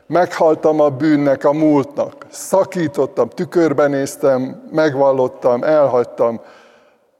Meghaltam 0.07 0.81
a 0.81 0.89
bűnnek, 0.89 1.45
a 1.45 1.53
múltnak. 1.53 2.27
Szakítottam, 2.31 3.29
tükörben 3.29 3.91
néztem, 3.91 4.69
megvallottam, 4.73 5.63
elhagytam. 5.63 6.41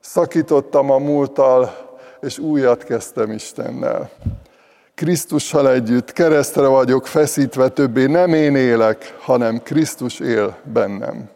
Szakítottam 0.01 0.91
a 0.91 0.99
múlttal, 0.99 1.77
és 2.21 2.39
újat 2.39 2.85
kezdtem 2.85 3.31
Istennel. 3.31 4.11
Krisztussal 4.95 5.71
együtt 5.71 6.13
keresztre 6.13 6.67
vagyok 6.67 7.07
feszítve, 7.07 7.69
többé 7.69 8.07
nem 8.07 8.35
én 8.35 8.57
élek, 8.57 9.17
hanem 9.21 9.63
Krisztus 9.63 10.21
él 10.21 10.57
bennem. 10.63 11.31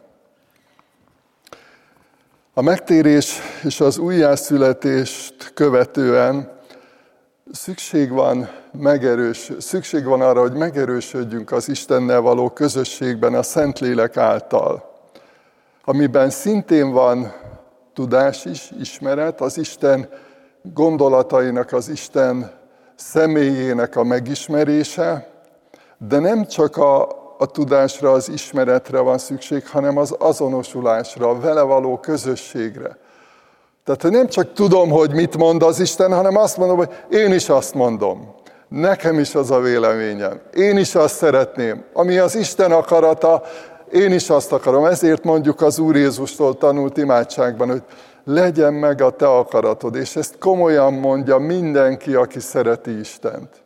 A 2.53 2.61
megtérés 2.61 3.39
és 3.63 3.81
az 3.81 3.97
újjászületést 3.97 5.51
követően 5.53 6.58
szükség 7.51 8.11
van, 8.11 8.49
megerős, 8.71 9.51
szükség 9.59 10.05
van 10.05 10.21
arra, 10.21 10.41
hogy 10.41 10.53
megerősödjünk 10.53 11.51
az 11.51 11.69
Istennel 11.69 12.21
való 12.21 12.49
közösségben 12.49 13.33
a 13.33 13.43
Szentlélek 13.43 14.17
által, 14.17 14.99
amiben 15.83 16.29
szintén 16.29 16.91
van 16.91 17.33
tudás 17.93 18.45
is, 18.45 18.71
ismeret, 18.79 19.41
az 19.41 19.57
Isten 19.57 20.09
gondolatainak, 20.61 21.73
az 21.73 21.89
Isten 21.89 22.51
személyének 22.95 23.95
a 23.95 24.03
megismerése, 24.03 25.27
de 25.97 26.19
nem 26.19 26.45
csak 26.45 26.77
a, 26.77 27.07
a 27.37 27.45
tudásra, 27.45 28.11
az 28.11 28.29
ismeretre 28.29 28.99
van 28.99 29.17
szükség, 29.17 29.67
hanem 29.67 29.97
az 29.97 30.15
azonosulásra, 30.19 31.29
a 31.29 31.39
vele 31.39 31.61
való 31.61 31.99
közösségre. 31.99 32.97
Tehát, 33.83 34.01
hogy 34.01 34.11
nem 34.11 34.27
csak 34.27 34.53
tudom, 34.53 34.89
hogy 34.89 35.13
mit 35.13 35.37
mond 35.37 35.63
az 35.63 35.79
Isten, 35.79 36.13
hanem 36.13 36.35
azt 36.35 36.57
mondom, 36.57 36.77
hogy 36.77 36.89
én 37.09 37.33
is 37.33 37.49
azt 37.49 37.73
mondom. 37.73 38.35
Nekem 38.67 39.19
is 39.19 39.35
az 39.35 39.51
a 39.51 39.59
véleményem. 39.59 40.41
Én 40.53 40.77
is 40.77 40.95
azt 40.95 41.15
szeretném. 41.15 41.85
Ami 41.93 42.17
az 42.17 42.35
Isten 42.35 42.71
akarata, 42.71 43.43
én 43.91 44.11
is 44.11 44.29
azt 44.29 44.51
akarom. 44.51 44.85
Ezért 44.85 45.23
mondjuk 45.23 45.61
az 45.61 45.79
Úr 45.79 45.95
Jézustól 45.95 46.57
tanult 46.57 46.97
imádságban, 46.97 47.69
hogy 47.69 47.83
legyen 48.23 48.73
meg 48.73 49.01
a 49.01 49.09
te 49.09 49.27
akaratod. 49.27 49.95
És 49.95 50.15
ezt 50.15 50.37
komolyan 50.37 50.93
mondja 50.93 51.37
mindenki, 51.37 52.15
aki 52.15 52.39
szereti 52.39 52.99
Istent. 52.99 53.63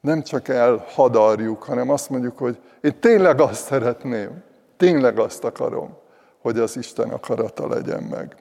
Nem 0.00 0.22
csak 0.22 0.48
elhadarjuk, 0.48 1.62
hanem 1.62 1.90
azt 1.90 2.10
mondjuk, 2.10 2.38
hogy 2.38 2.58
én 2.80 3.00
tényleg 3.00 3.40
azt 3.40 3.64
szeretném, 3.64 4.42
tényleg 4.76 5.18
azt 5.18 5.44
akarom 5.44 6.00
hogy 6.42 6.58
az 6.58 6.76
Isten 6.76 7.08
akarata 7.08 7.68
legyen 7.68 8.02
meg. 8.02 8.36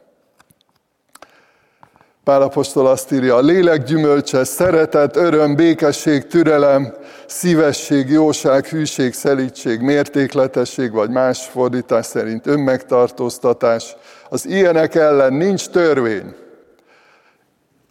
Pálapostól 2.24 2.88
azt 2.88 3.12
írja, 3.12 3.36
a 3.36 3.42
lélek 3.42 3.84
gyümölcse, 3.84 4.44
szeretet, 4.44 5.16
öröm, 5.16 5.56
békesség, 5.56 6.28
türelem, 6.28 6.94
szívesség, 7.26 8.10
jóság, 8.10 8.66
hűség, 8.66 9.14
szelítség, 9.14 9.80
mértékletesség, 9.80 10.92
vagy 10.92 11.10
más 11.10 11.46
fordítás 11.46 12.06
szerint 12.06 12.48
önmegtartóztatás. 12.48 13.96
Az 14.30 14.46
ilyenek 14.46 14.96
ellen 14.96 15.34
nincs 15.34 15.70
törvény. 15.70 16.36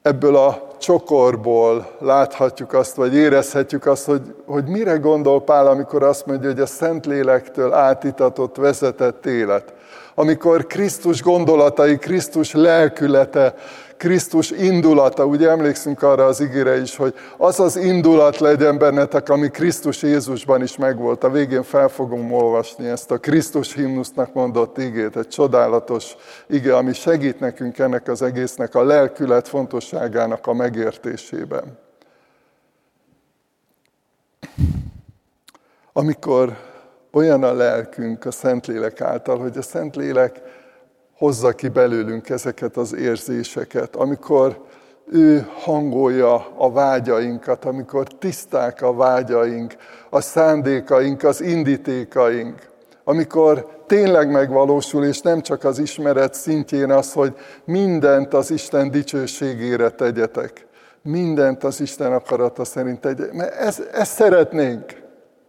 Ebből 0.02 0.36
a 0.36 0.76
csokorból 0.80 1.96
láthatjuk 1.98 2.72
azt, 2.72 2.94
vagy 2.94 3.14
érezhetjük 3.14 3.86
azt, 3.86 4.04
hogy, 4.04 4.34
hogy 4.46 4.64
mire 4.64 4.96
gondol 4.96 5.42
Pál, 5.42 5.66
amikor 5.66 6.02
azt 6.02 6.26
mondja, 6.26 6.48
hogy 6.48 6.60
a 6.60 6.66
Szentlélektől 6.66 7.72
átitatott, 7.72 8.56
vezetett 8.56 9.26
élet 9.26 9.72
amikor 10.14 10.66
Krisztus 10.66 11.22
gondolatai, 11.22 11.98
Krisztus 11.98 12.52
lelkülete, 12.52 13.54
Krisztus 14.00 14.50
indulata, 14.50 15.24
ugye 15.24 15.48
emlékszünk 15.50 16.02
arra 16.02 16.24
az 16.24 16.40
igére 16.40 16.80
is, 16.80 16.96
hogy 16.96 17.14
az 17.36 17.60
az 17.60 17.76
indulat 17.76 18.38
legyen 18.38 18.78
bennetek, 18.78 19.28
ami 19.28 19.48
Krisztus 19.48 20.02
Jézusban 20.02 20.62
is 20.62 20.76
megvolt. 20.76 21.24
A 21.24 21.30
végén 21.30 21.62
fel 21.62 21.88
fogom 21.88 22.32
olvasni 22.32 22.88
ezt 22.88 23.10
a 23.10 23.18
Krisztus 23.18 23.74
himnusznak 23.74 24.32
mondott 24.32 24.78
igét, 24.78 25.16
egy 25.16 25.28
csodálatos 25.28 26.16
ige, 26.46 26.76
ami 26.76 26.92
segít 26.92 27.40
nekünk 27.40 27.78
ennek 27.78 28.08
az 28.08 28.22
egésznek 28.22 28.74
a 28.74 28.82
lelkület 28.82 29.48
fontosságának 29.48 30.46
a 30.46 30.52
megértésében. 30.52 31.78
Amikor 35.92 36.56
olyan 37.12 37.42
a 37.42 37.52
lelkünk 37.52 38.24
a 38.24 38.30
Szentlélek 38.30 39.00
által, 39.00 39.38
hogy 39.38 39.56
a 39.56 39.62
Szentlélek 39.62 40.40
hozza 41.16 41.52
ki 41.52 41.68
belőlünk 41.68 42.28
ezeket 42.28 42.76
az 42.76 42.94
érzéseket, 42.94 43.96
amikor 43.96 44.60
ő 45.12 45.46
hangolja 45.54 46.46
a 46.56 46.72
vágyainkat, 46.72 47.64
amikor 47.64 48.08
tiszták 48.08 48.82
a 48.82 48.94
vágyaink, 48.94 49.74
a 50.10 50.20
szándékaink, 50.20 51.22
az 51.22 51.40
indítékaink, 51.40 52.68
amikor 53.04 53.66
tényleg 53.86 54.30
megvalósul, 54.30 55.04
és 55.04 55.20
nem 55.20 55.40
csak 55.40 55.64
az 55.64 55.78
ismeret 55.78 56.34
szintjén 56.34 56.90
az, 56.90 57.12
hogy 57.12 57.34
mindent 57.64 58.34
az 58.34 58.50
Isten 58.50 58.90
dicsőségére 58.90 59.90
tegyetek. 59.90 60.66
Mindent 61.02 61.64
az 61.64 61.80
Isten 61.80 62.12
akarata 62.12 62.64
szerint 62.64 63.00
tegyetek. 63.00 63.32
Mert 63.32 63.54
ezt, 63.54 63.80
ezt 63.92 64.12
szeretnénk. 64.12 64.84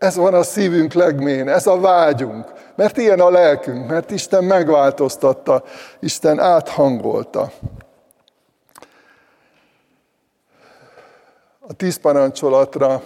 Ez 0.01 0.15
van 0.15 0.33
a 0.33 0.43
szívünk 0.43 0.93
legmén, 0.93 1.47
ez 1.47 1.67
a 1.67 1.79
vágyunk, 1.79 2.53
mert 2.75 2.97
ilyen 2.97 3.19
a 3.19 3.29
lelkünk, 3.29 3.87
mert 3.87 4.11
Isten 4.11 4.43
megváltoztatta, 4.43 5.63
Isten 5.99 6.39
áthangolta. 6.39 7.51
A 11.59 11.73
tíz 11.73 11.97
parancsolatra 11.97 13.03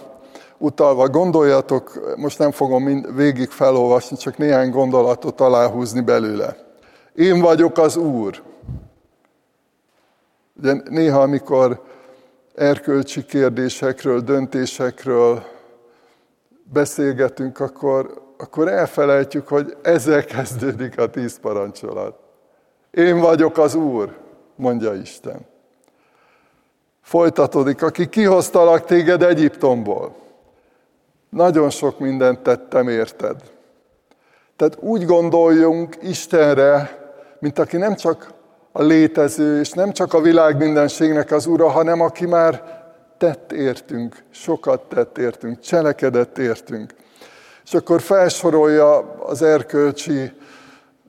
utalva 0.58 1.08
gondoljatok, 1.08 2.14
most 2.16 2.38
nem 2.38 2.50
fogom 2.50 2.82
mind, 2.82 3.16
végig 3.16 3.50
felolvasni, 3.50 4.16
csak 4.16 4.36
néhány 4.36 4.70
gondolatot 4.70 5.40
aláhúzni 5.40 6.00
belőle. 6.00 6.56
Én 7.14 7.40
vagyok 7.40 7.78
az 7.78 7.96
Úr. 7.96 8.42
Ugye 10.58 10.72
néha, 10.84 11.20
amikor 11.20 11.82
erkölcsi 12.54 13.24
kérdésekről, 13.24 14.20
döntésekről, 14.20 15.54
beszélgetünk, 16.72 17.60
akkor, 17.60 18.22
akkor 18.36 18.68
elfelejtjük, 18.68 19.48
hogy 19.48 19.76
ezzel 19.82 20.24
kezdődik 20.24 20.98
a 20.98 21.10
tíz 21.10 21.38
parancsolat. 21.38 22.18
Én 22.90 23.18
vagyok 23.18 23.58
az 23.58 23.74
Úr, 23.74 24.16
mondja 24.56 24.94
Isten. 24.94 25.46
Folytatódik, 27.02 27.82
aki 27.82 28.08
kihoztalak 28.08 28.84
téged 28.84 29.22
Egyiptomból. 29.22 30.14
Nagyon 31.28 31.70
sok 31.70 31.98
mindent 31.98 32.38
tettem 32.38 32.88
érted. 32.88 33.36
Tehát 34.56 34.76
úgy 34.80 35.04
gondoljunk 35.04 35.96
Istenre, 36.02 37.04
mint 37.38 37.58
aki 37.58 37.76
nem 37.76 37.94
csak 37.94 38.30
a 38.72 38.82
létező, 38.82 39.60
és 39.60 39.70
nem 39.70 39.92
csak 39.92 40.14
a 40.14 40.20
világ 40.20 40.56
mindenségnek 40.56 41.30
az 41.30 41.46
ura, 41.46 41.68
hanem 41.68 42.00
aki 42.00 42.26
már 42.26 42.84
tett 43.18 43.52
értünk, 43.52 44.16
sokat 44.30 44.80
tett 44.88 45.18
értünk, 45.18 45.60
cselekedett 45.60 46.38
értünk. 46.38 46.94
És 47.64 47.74
akkor 47.74 48.00
felsorolja 48.00 48.98
az 49.18 49.42
erkölcsi, 49.42 50.32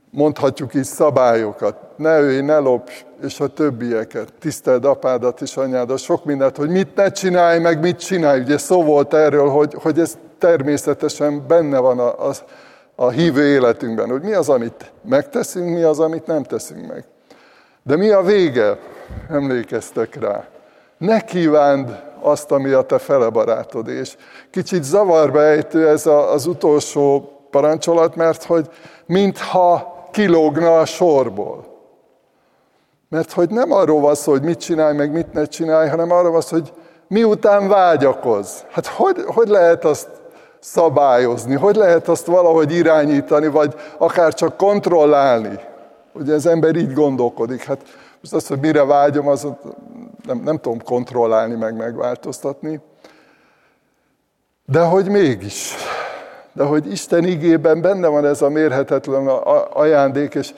mondhatjuk 0.10 0.74
így 0.74 0.84
szabályokat. 0.84 1.76
Ne 1.98 2.20
ölj, 2.20 2.42
ne 2.42 2.58
lopj, 2.58 2.92
és 3.24 3.40
a 3.40 3.48
többieket. 3.48 4.34
Tiszteld 4.40 4.86
apádat 4.86 5.42
és 5.42 5.58
anyádat, 5.58 5.98
sok 5.98 6.26
mindent, 6.26 6.58
hogy 6.58 6.70
mit 6.70 6.96
ne 6.96 7.12
csinálj, 7.12 7.60
meg 7.60 7.80
mit 7.80 8.00
csinálj. 8.00 8.42
Ugye 8.42 8.58
szó 8.58 8.84
volt 8.84 9.14
erről, 9.14 9.50
hogy, 9.50 9.74
hogy 9.74 10.00
ez 10.00 10.18
természetesen 10.38 11.48
benne 11.48 11.80
van 11.80 12.00
a, 12.00 12.28
a, 12.30 12.34
a 12.96 13.10
hívő 13.10 13.48
életünkben, 13.48 14.10
hogy 14.10 14.22
mi 14.22 14.34
az, 14.34 14.50
amit 14.50 14.92
megteszünk, 15.02 15.70
mi 15.70 15.82
az, 15.82 16.00
amit 16.00 16.26
nem 16.26 16.44
teszünk 16.44 16.88
meg. 16.88 17.06
De 17.84 17.96
mi 17.96 18.10
a 18.10 18.22
vége? 18.22 18.78
Emlékeztek 19.30 20.16
rá. 20.16 20.48
Ne 20.98 21.20
kívánd 21.20 22.04
azt, 22.22 22.52
ami 22.52 22.72
a 22.72 22.82
te 22.82 22.98
fele 22.98 23.30
barátod. 23.30 23.88
És 23.88 24.18
kicsit 24.52 24.84
zavarba 24.84 25.44
ejtő 25.44 25.88
ez 25.88 26.06
az 26.06 26.46
utolsó 26.46 27.32
parancsolat, 27.50 28.16
mert 28.16 28.44
hogy 28.44 28.70
mintha 29.06 29.96
kilógna 30.12 30.80
a 30.80 30.86
sorból. 30.86 31.66
Mert 33.10 33.32
hogy 33.32 33.50
nem 33.50 33.72
arról 33.72 34.02
van 34.02 34.16
szó, 34.16 34.32
hogy 34.32 34.42
mit 34.42 34.60
csinálj, 34.60 34.96
meg 34.96 35.12
mit 35.12 35.34
ne 35.34 35.46
csinálj, 35.46 35.90
hanem 35.90 36.12
arról 36.12 36.32
van 36.32 36.42
szó, 36.42 36.56
hogy 36.56 36.74
miután 37.08 37.68
vágyakoz. 37.68 38.66
Hát 38.72 38.88
hogy, 38.88 39.24
hogy 39.26 39.48
lehet 39.48 39.86
azt 39.86 40.08
szabályozni, 40.60 41.56
hogy 41.56 41.76
lehet 41.76 42.08
azt 42.08 42.26
valahogy 42.26 42.72
irányítani, 42.72 43.48
vagy 43.48 43.76
akár 43.98 44.34
csak 44.34 44.58
kontrollálni. 44.58 45.60
Ugye 46.14 46.34
az 46.34 46.46
ember 46.46 46.76
így 46.76 46.94
gondolkodik. 46.94 47.64
Hát 47.64 47.82
Most 48.32 48.44
az, 48.44 48.48
hogy 48.50 48.60
mire 48.60 48.84
vágyom, 48.84 49.28
az 49.28 49.48
nem, 50.26 50.42
nem 50.44 50.58
tudom 50.60 50.82
kontrollálni, 50.82 51.56
meg 51.56 51.76
megváltoztatni. 51.76 52.80
De 54.66 54.82
hogy 54.82 55.10
mégis, 55.10 55.74
de 56.54 56.64
hogy 56.64 56.92
Isten 56.92 57.24
igében 57.24 57.82
benne 57.82 58.08
van 58.08 58.26
ez 58.26 58.42
a 58.42 58.50
mérhetetlen 58.50 59.28
ajándék, 59.74 60.36
és 60.36 60.54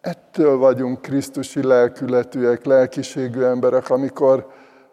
ettől 0.00 0.56
vagyunk 0.56 1.02
Krisztusi 1.02 1.62
lelkületűek, 1.62 2.64
lelkiségű 2.64 3.42
emberek, 3.42 3.90
amikor 3.90 4.46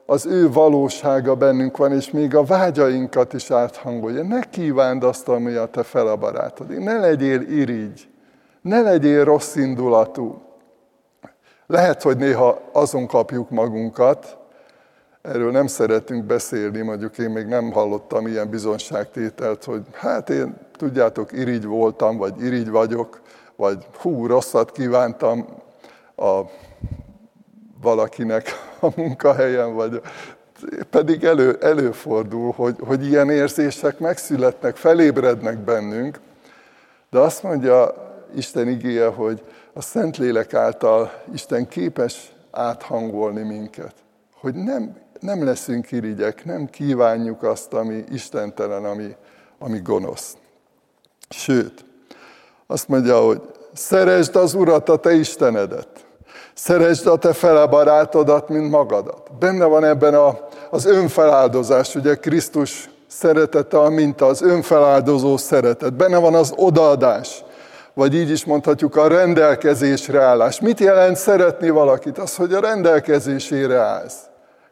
az 0.05 0.25
ő 0.25 0.51
valósága 0.51 1.35
bennünk 1.35 1.77
van, 1.77 1.91
és 1.91 2.11
még 2.11 2.35
a 2.35 2.43
vágyainkat 2.43 3.33
is 3.33 3.51
áthangolja. 3.51 4.23
Ne 4.23 4.39
kívánd 4.39 5.03
azt, 5.03 5.27
ami 5.27 5.53
a 5.53 5.65
te 5.65 5.83
fele 5.83 6.15
barátod. 6.15 6.77
Ne 6.77 6.99
legyél 6.99 7.41
irigy, 7.41 8.07
ne 8.61 8.81
legyél 8.81 9.23
rossz 9.23 9.55
indulatú. 9.55 10.44
Lehet, 11.68 12.01
hogy 12.01 12.18
néha 12.18 12.61
azon 12.72 13.07
kapjuk 13.07 13.49
magunkat, 13.49 14.38
erről 15.22 15.51
nem 15.51 15.68
szeretünk 15.68 16.24
beszélni, 16.24 16.82
mondjuk 16.82 17.18
én 17.18 17.30
még 17.30 17.45
nem 17.45 17.72
hallottam 17.72 18.28
ilyen 18.28 18.49
bizonságtételt, 18.49 19.63
hogy 19.63 19.82
hát 19.93 20.30
én, 20.30 20.55
tudjátok, 20.78 21.32
irigy 21.32 21.66
voltam, 21.66 22.18
vagy 22.18 22.41
irigy 22.41 22.70
vagyok, 22.70 23.22
vagy 23.55 23.88
hú, 23.97 24.28
rosszat 24.28 24.72
kívántam 24.72 25.45
a 26.16 26.41
valakinek 27.82 28.47
a 28.80 28.88
munkahelyen, 28.95 29.74
vagy 29.74 30.01
pedig 30.89 31.24
elő, 31.24 31.57
előfordul, 31.61 32.51
hogy, 32.51 32.76
hogy 32.80 33.05
ilyen 33.05 33.30
érzések 33.30 33.99
megszületnek, 33.99 34.76
felébrednek 34.76 35.57
bennünk, 35.57 36.20
de 37.09 37.20
azt 37.20 37.43
mondja 37.43 37.93
Isten 38.36 38.68
igéje, 38.68 39.07
hogy 39.07 39.43
a 39.78 39.82
Szentlélek 39.82 40.53
által 40.53 41.11
Isten 41.34 41.67
képes 41.67 42.34
áthangolni 42.51 43.41
minket, 43.41 43.93
hogy 44.34 44.53
nem, 44.53 44.97
nem 45.19 45.43
leszünk 45.43 45.91
irigyek, 45.91 46.45
nem 46.45 46.69
kívánjuk 46.69 47.43
azt, 47.43 47.73
ami 47.73 48.03
istentelen, 48.11 48.86
ami, 48.86 49.15
ami 49.59 49.80
gonosz. 49.80 50.38
Sőt, 51.30 51.86
azt 52.67 52.88
mondja, 52.88 53.19
hogy 53.19 53.41
szeresd 53.73 54.36
az 54.36 54.53
Urat, 54.53 54.89
a 54.89 54.95
te 54.95 55.13
Istenedet. 55.13 56.05
Szeresd 56.53 57.07
a 57.07 57.17
te 57.17 57.34
fele 57.34 57.65
barátodat, 57.65 58.49
mint 58.49 58.69
magadat. 58.69 59.32
Benne 59.39 59.65
van 59.65 59.84
ebben 59.84 60.13
a, 60.13 60.47
az 60.69 60.86
önfeláldozás, 60.86 61.95
ugye 61.95 62.15
Krisztus 62.15 62.89
szeretete 63.07 63.80
a 63.80 63.91
az 64.17 64.41
önfeláldozó 64.41 65.38
szeretet. 65.38 65.93
Benne 65.93 66.17
van 66.17 66.34
az 66.34 66.53
odaadás, 66.55 67.43
vagy 67.95 68.15
így 68.15 68.29
is 68.29 68.45
mondhatjuk 68.45 68.95
a 68.95 69.07
rendelkezésre 69.07 70.21
állás. 70.21 70.59
Mit 70.59 70.79
jelent 70.79 71.15
szeretni 71.15 71.69
valakit? 71.69 72.17
Az, 72.17 72.35
hogy 72.35 72.53
a 72.53 72.59
rendelkezésére 72.59 73.77
állsz. 73.77 74.19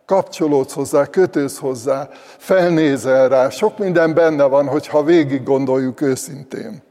Kapcsolódsz 0.05 0.73
hozzá, 0.73 1.05
kötősz 1.05 1.57
hozzá, 1.57 2.09
felnézel 2.37 3.29
rá. 3.29 3.49
Sok 3.49 3.77
minden 3.77 4.13
benne 4.13 4.43
van, 4.43 4.67
hogyha 4.67 5.03
végig 5.03 5.43
gondoljuk 5.43 6.01
őszintén. 6.01 6.83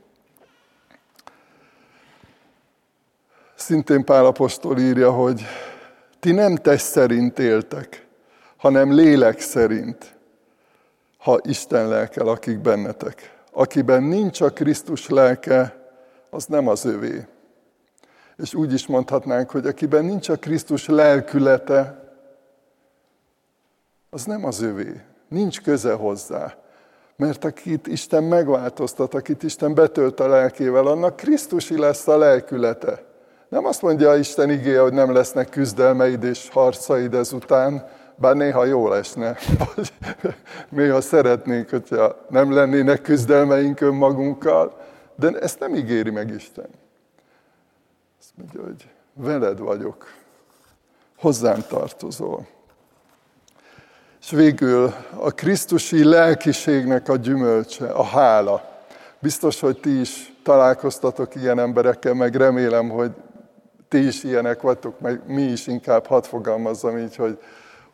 Szintén 3.54 4.04
Pálapostól 4.04 4.78
írja, 4.78 5.10
hogy 5.10 5.46
ti 6.20 6.32
nem 6.32 6.56
test 6.56 6.84
szerint 6.84 7.38
éltek, 7.38 8.06
hanem 8.56 8.92
lélek 8.92 9.40
szerint, 9.40 10.14
ha 11.18 11.40
Isten 11.42 11.88
lelke 11.88 12.22
lakik 12.22 12.58
bennetek. 12.58 13.36
Akiben 13.52 14.02
nincs 14.02 14.40
a 14.40 14.50
Krisztus 14.50 15.08
lelke, 15.08 15.81
az 16.34 16.44
nem 16.46 16.68
az 16.68 16.84
övé. 16.84 17.26
És 18.36 18.54
úgy 18.54 18.72
is 18.72 18.86
mondhatnánk, 18.86 19.50
hogy 19.50 19.66
akiben 19.66 20.04
nincs 20.04 20.28
a 20.28 20.36
Krisztus 20.36 20.86
lelkülete, 20.86 22.02
az 24.10 24.24
nem 24.24 24.44
az 24.44 24.62
övé. 24.62 25.00
Nincs 25.28 25.60
köze 25.60 25.92
hozzá. 25.92 26.54
Mert 27.16 27.44
akit 27.44 27.86
Isten 27.86 28.24
megváltoztat, 28.24 29.14
akit 29.14 29.42
Isten 29.42 29.74
betölt 29.74 30.20
a 30.20 30.28
lelkével, 30.28 30.86
annak 30.86 31.16
Krisztusi 31.16 31.78
lesz 31.78 32.08
a 32.08 32.16
lelkülete. 32.16 33.02
Nem 33.48 33.64
azt 33.64 33.82
mondja 33.82 34.16
Isten 34.16 34.50
igéje, 34.50 34.80
hogy 34.80 34.92
nem 34.92 35.12
lesznek 35.12 35.48
küzdelmeid 35.48 36.22
és 36.22 36.48
harcaid 36.48 37.14
ezután, 37.14 37.88
bár 38.16 38.36
néha 38.36 38.64
jól 38.64 38.96
esne, 38.96 39.36
vagy 39.74 39.92
néha 40.68 41.00
szeretnénk, 41.00 41.70
hogyha 41.70 42.26
nem 42.28 42.52
lennének 42.52 43.02
küzdelmeink 43.02 43.80
önmagunkkal, 43.80 44.81
de 45.30 45.38
ezt 45.38 45.58
nem 45.58 45.74
ígéri 45.74 46.10
meg 46.10 46.30
Isten. 46.30 46.68
Azt 48.20 48.30
mondja, 48.34 48.62
hogy 48.62 48.88
veled 49.14 49.58
vagyok, 49.58 50.06
hozzám 51.18 51.64
tartozol. 51.68 52.46
És 54.20 54.30
végül 54.30 54.94
a 55.16 55.30
Krisztusi 55.30 56.04
lelkiségnek 56.04 57.08
a 57.08 57.16
gyümölcse, 57.16 57.86
a 57.86 58.04
hála. 58.04 58.80
Biztos, 59.18 59.60
hogy 59.60 59.80
ti 59.80 60.00
is 60.00 60.32
találkoztatok 60.42 61.34
ilyen 61.34 61.58
emberekkel, 61.58 62.14
meg 62.14 62.34
remélem, 62.34 62.88
hogy 62.88 63.10
ti 63.88 64.06
is 64.06 64.24
ilyenek 64.24 64.60
vagytok, 64.60 65.00
meg 65.00 65.20
mi 65.26 65.42
is 65.42 65.66
inkább 65.66 66.06
hadd 66.06 66.22
fogalmazzam 66.22 66.98
így, 66.98 67.16
hogy 67.16 67.38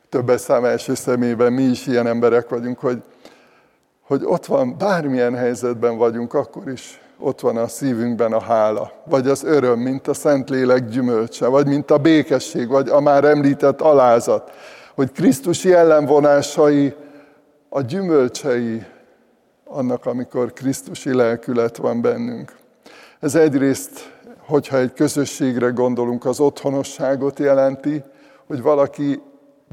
többes 0.08 0.40
szám 0.40 0.64
első 0.64 0.94
személyben 0.94 1.52
mi 1.52 1.62
is 1.62 1.86
ilyen 1.86 2.06
emberek 2.06 2.48
vagyunk, 2.48 2.78
hogy, 2.78 3.02
hogy 4.02 4.24
ott 4.24 4.46
van, 4.46 4.78
bármilyen 4.78 5.34
helyzetben 5.34 5.96
vagyunk, 5.96 6.34
akkor 6.34 6.68
is 6.68 7.00
ott 7.18 7.40
van 7.40 7.56
a 7.56 7.68
szívünkben 7.68 8.32
a 8.32 8.40
hála, 8.40 8.92
vagy 9.04 9.28
az 9.28 9.44
öröm, 9.44 9.78
mint 9.78 10.08
a 10.08 10.14
Szentlélek 10.14 10.88
gyümölcse, 10.88 11.46
vagy 11.46 11.66
mint 11.66 11.90
a 11.90 11.98
békesség, 11.98 12.68
vagy 12.68 12.88
a 12.88 13.00
már 13.00 13.24
említett 13.24 13.80
alázat, 13.80 14.50
hogy 14.94 15.12
Krisztus 15.12 15.64
jellemvonásai 15.64 16.94
a 17.68 17.80
gyümölcsei 17.80 18.84
annak, 19.64 20.06
amikor 20.06 20.52
Krisztusi 20.52 21.14
lelkület 21.14 21.76
van 21.76 22.00
bennünk. 22.00 22.56
Ez 23.20 23.34
egyrészt 23.34 24.16
hogyha 24.48 24.78
egy 24.78 24.92
közösségre 24.92 25.68
gondolunk, 25.68 26.24
az 26.24 26.40
otthonosságot 26.40 27.38
jelenti, 27.38 28.02
hogy 28.46 28.62
valaki 28.62 29.20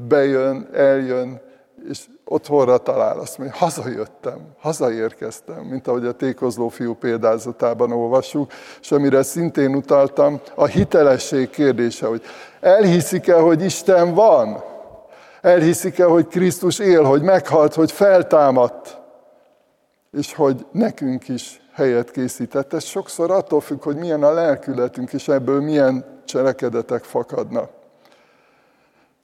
bejön, 0.08 0.68
eljön, 0.72 1.40
és 1.88 2.04
otthonra 2.28 2.78
talál. 2.78 3.18
Azt 3.18 3.38
mondja, 3.38 3.56
hazajöttem, 3.56 4.38
hazaérkeztem, 4.60 5.62
mint 5.62 5.88
ahogy 5.88 6.06
a 6.06 6.12
tékozló 6.12 6.68
fiú 6.68 6.94
példázatában 6.94 7.92
olvassuk, 7.92 8.52
és 8.80 8.92
amire 8.92 9.22
szintén 9.22 9.74
utaltam, 9.74 10.40
a 10.54 10.64
hitelesség 10.64 11.50
kérdése, 11.50 12.06
hogy 12.06 12.22
elhiszik-e, 12.60 13.40
hogy 13.40 13.64
Isten 13.64 14.14
van? 14.14 14.62
Elhiszik-e, 15.40 16.04
hogy 16.04 16.26
Krisztus 16.26 16.78
él, 16.78 17.02
hogy 17.02 17.22
meghalt, 17.22 17.74
hogy 17.74 17.92
feltámadt, 17.92 18.98
és 20.12 20.34
hogy 20.34 20.66
nekünk 20.72 21.28
is 21.28 21.60
helyet 21.72 22.10
készített. 22.10 22.72
Ez 22.72 22.84
sokszor 22.84 23.30
attól 23.30 23.60
függ, 23.60 23.82
hogy 23.82 23.96
milyen 23.96 24.22
a 24.22 24.32
lelkületünk, 24.32 25.12
és 25.12 25.28
ebből 25.28 25.60
milyen 25.60 26.22
cselekedetek 26.24 27.04
fakadnak. 27.04 27.75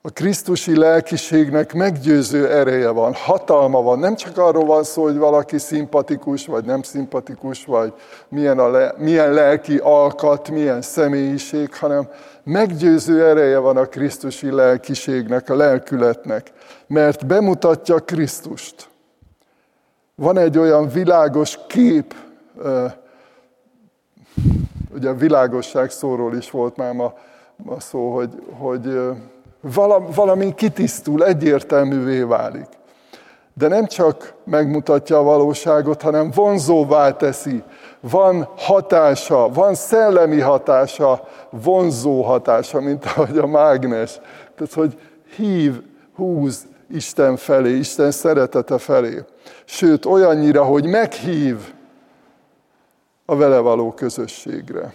A 0.05 0.11
Krisztusi 0.11 0.77
lelkiségnek 0.77 1.73
meggyőző 1.73 2.51
ereje 2.51 2.91
van, 2.91 3.15
hatalma 3.15 3.83
van. 3.83 3.99
Nem 3.99 4.15
csak 4.15 4.39
arról 4.39 4.65
van 4.65 4.85
szó, 4.85 5.03
hogy 5.03 5.17
valaki 5.17 5.59
szimpatikus, 5.59 6.47
vagy 6.47 6.65
nem 6.65 6.83
szimpatikus, 6.83 7.65
vagy 7.65 7.93
milyen, 8.29 8.59
a 8.59 8.71
le, 8.71 8.95
milyen 8.99 9.33
lelki 9.33 9.77
alkat, 9.77 10.51
milyen 10.51 10.83
személyiség, 10.83 11.75
hanem 11.75 12.09
meggyőző 12.45 13.27
ereje 13.27 13.59
van 13.59 13.77
a 13.77 13.87
Krisztusi 13.87 14.51
lelkiségnek, 14.51 15.51
a 15.51 15.57
lelkületnek, 15.57 16.53
mert 16.87 17.27
bemutatja 17.27 17.99
Krisztust. 17.99 18.89
Van 20.15 20.39
egy 20.39 20.59
olyan 20.59 20.89
világos 20.89 21.59
kép 21.67 22.15
ugye 24.95 25.09
a 25.09 25.15
világosság 25.15 25.91
szóról 25.91 26.37
is 26.37 26.51
volt 26.51 26.77
már 26.77 26.93
ma, 26.93 27.15
ma 27.57 27.81
szó, 27.81 28.15
hogy, 28.15 28.43
hogy 28.59 29.01
valami 30.15 30.55
kitisztul, 30.55 31.25
egyértelművé 31.25 32.23
válik. 32.23 32.67
De 33.55 33.69
nem 33.69 33.87
csak 33.87 34.35
megmutatja 34.45 35.19
a 35.19 35.23
valóságot, 35.23 36.03
hanem 36.03 36.31
vonzóvá 36.31 37.11
teszi. 37.11 37.63
Van 38.01 38.49
hatása, 38.57 39.49
van 39.49 39.75
szellemi 39.75 40.41
hatása, 40.41 41.29
vonzó 41.51 42.23
hatása, 42.23 42.81
mint 42.81 43.05
ahogy 43.05 43.39
a 43.39 43.47
mágnes. 43.47 44.21
Tehát, 44.57 44.73
hogy 44.73 44.99
hív, 45.37 45.83
húz 46.15 46.67
Isten 46.91 47.37
felé, 47.37 47.77
Isten 47.77 48.11
szeretete 48.11 48.79
felé. 48.79 49.25
Sőt, 49.65 50.07
olyannyira, 50.07 50.65
hogy 50.65 50.87
meghív, 50.87 51.73
a 53.27 53.37
vele 53.37 53.59
való 53.59 53.93
közösségre. 53.93 54.95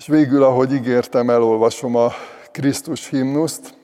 És 0.00 0.06
végül, 0.06 0.42
ahogy 0.42 0.72
ígértem, 0.72 1.30
elolvasom 1.30 1.96
a 1.96 2.12
Krisztus 2.50 3.08
himnuszt. 3.08 3.74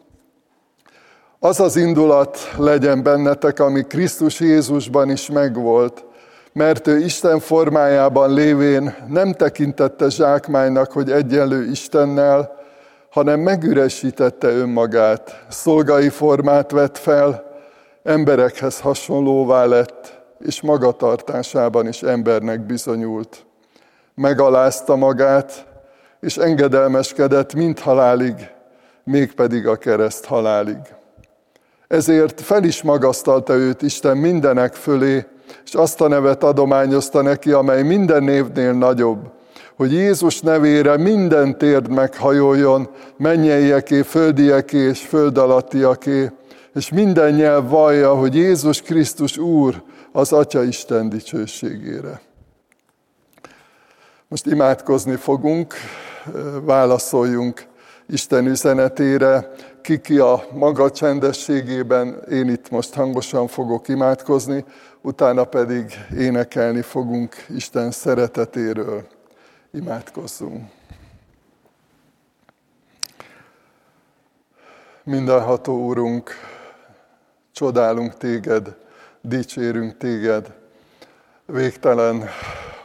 Az 1.38 1.60
az 1.60 1.76
indulat 1.76 2.38
legyen 2.58 3.02
bennetek, 3.02 3.60
ami 3.60 3.82
Krisztus 3.82 4.40
Jézusban 4.40 5.10
is 5.10 5.30
megvolt, 5.30 6.04
mert 6.52 6.86
ő 6.86 6.98
Isten 6.98 7.38
formájában 7.38 8.32
lévén 8.32 8.94
nem 9.08 9.32
tekintette 9.32 10.08
zsákmánynak, 10.08 10.92
hogy 10.92 11.10
egyenlő 11.10 11.70
Istennel, 11.70 12.56
hanem 13.10 13.40
megüresítette 13.40 14.48
önmagát, 14.48 15.44
szolgai 15.48 16.08
formát 16.08 16.70
vett 16.70 16.98
fel, 16.98 17.44
emberekhez 18.02 18.80
hasonlóvá 18.80 19.64
lett, 19.64 20.20
és 20.38 20.60
magatartásában 20.60 21.88
is 21.88 22.02
embernek 22.02 22.66
bizonyult. 22.66 23.46
Megalázta 24.14 24.96
magát, 24.96 25.66
és 26.26 26.36
engedelmeskedett 26.36 27.54
mind 27.54 27.78
halálig, 27.78 28.34
mégpedig 29.04 29.66
a 29.66 29.76
kereszt 29.76 30.24
halálig. 30.24 30.78
Ezért 31.88 32.40
fel 32.40 32.64
is 32.64 32.82
magasztalta 32.82 33.54
őt 33.54 33.82
Isten 33.82 34.16
mindenek 34.16 34.74
fölé, 34.74 35.26
és 35.64 35.74
azt 35.74 36.00
a 36.00 36.08
nevet 36.08 36.42
adományozta 36.42 37.22
neki, 37.22 37.52
amely 37.52 37.82
minden 37.82 38.22
névnél 38.22 38.72
nagyobb, 38.72 39.30
hogy 39.76 39.92
Jézus 39.92 40.40
nevére 40.40 40.96
minden 40.96 41.58
térd 41.58 41.88
meghajoljon, 41.88 42.88
mennyeieké, 43.16 44.02
földieké 44.02 44.78
és 44.78 45.00
föld 45.00 45.38
alattiaké, 45.38 46.30
és 46.74 46.90
minden 46.90 47.34
nyelv 47.34 47.68
vallja, 47.68 48.14
hogy 48.14 48.34
Jézus 48.34 48.82
Krisztus 48.82 49.38
Úr 49.38 49.82
az 50.12 50.32
Atya 50.32 50.62
Isten 50.62 51.08
dicsőségére. 51.08 52.20
Most 54.28 54.46
imádkozni 54.46 55.16
fogunk, 55.16 55.74
válaszoljunk 56.62 57.66
Isten 58.08 58.46
üzenetére, 58.46 59.52
kiki 59.82 60.18
a 60.18 60.44
maga 60.52 60.90
csendességében, 60.90 62.22
én 62.30 62.48
itt 62.48 62.70
most 62.70 62.94
hangosan 62.94 63.46
fogok 63.46 63.88
imádkozni, 63.88 64.64
utána 65.00 65.44
pedig 65.44 65.92
énekelni 66.16 66.82
fogunk 66.82 67.34
Isten 67.48 67.90
szeretetéről. 67.90 69.06
Imádkozzunk. 69.72 70.70
Mindenható 75.02 75.84
Úrunk, 75.84 76.30
csodálunk 77.52 78.16
téged, 78.16 78.76
dicsérünk 79.20 79.96
téged, 79.96 80.54
végtelen 81.44 82.28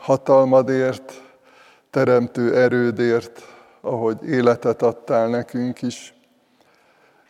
hatalmadért, 0.02 1.31
teremtő 1.92 2.56
erődért, 2.56 3.42
ahogy 3.82 4.24
életet 4.24 4.82
adtál 4.82 5.28
nekünk 5.28 5.82
is. 5.82 6.14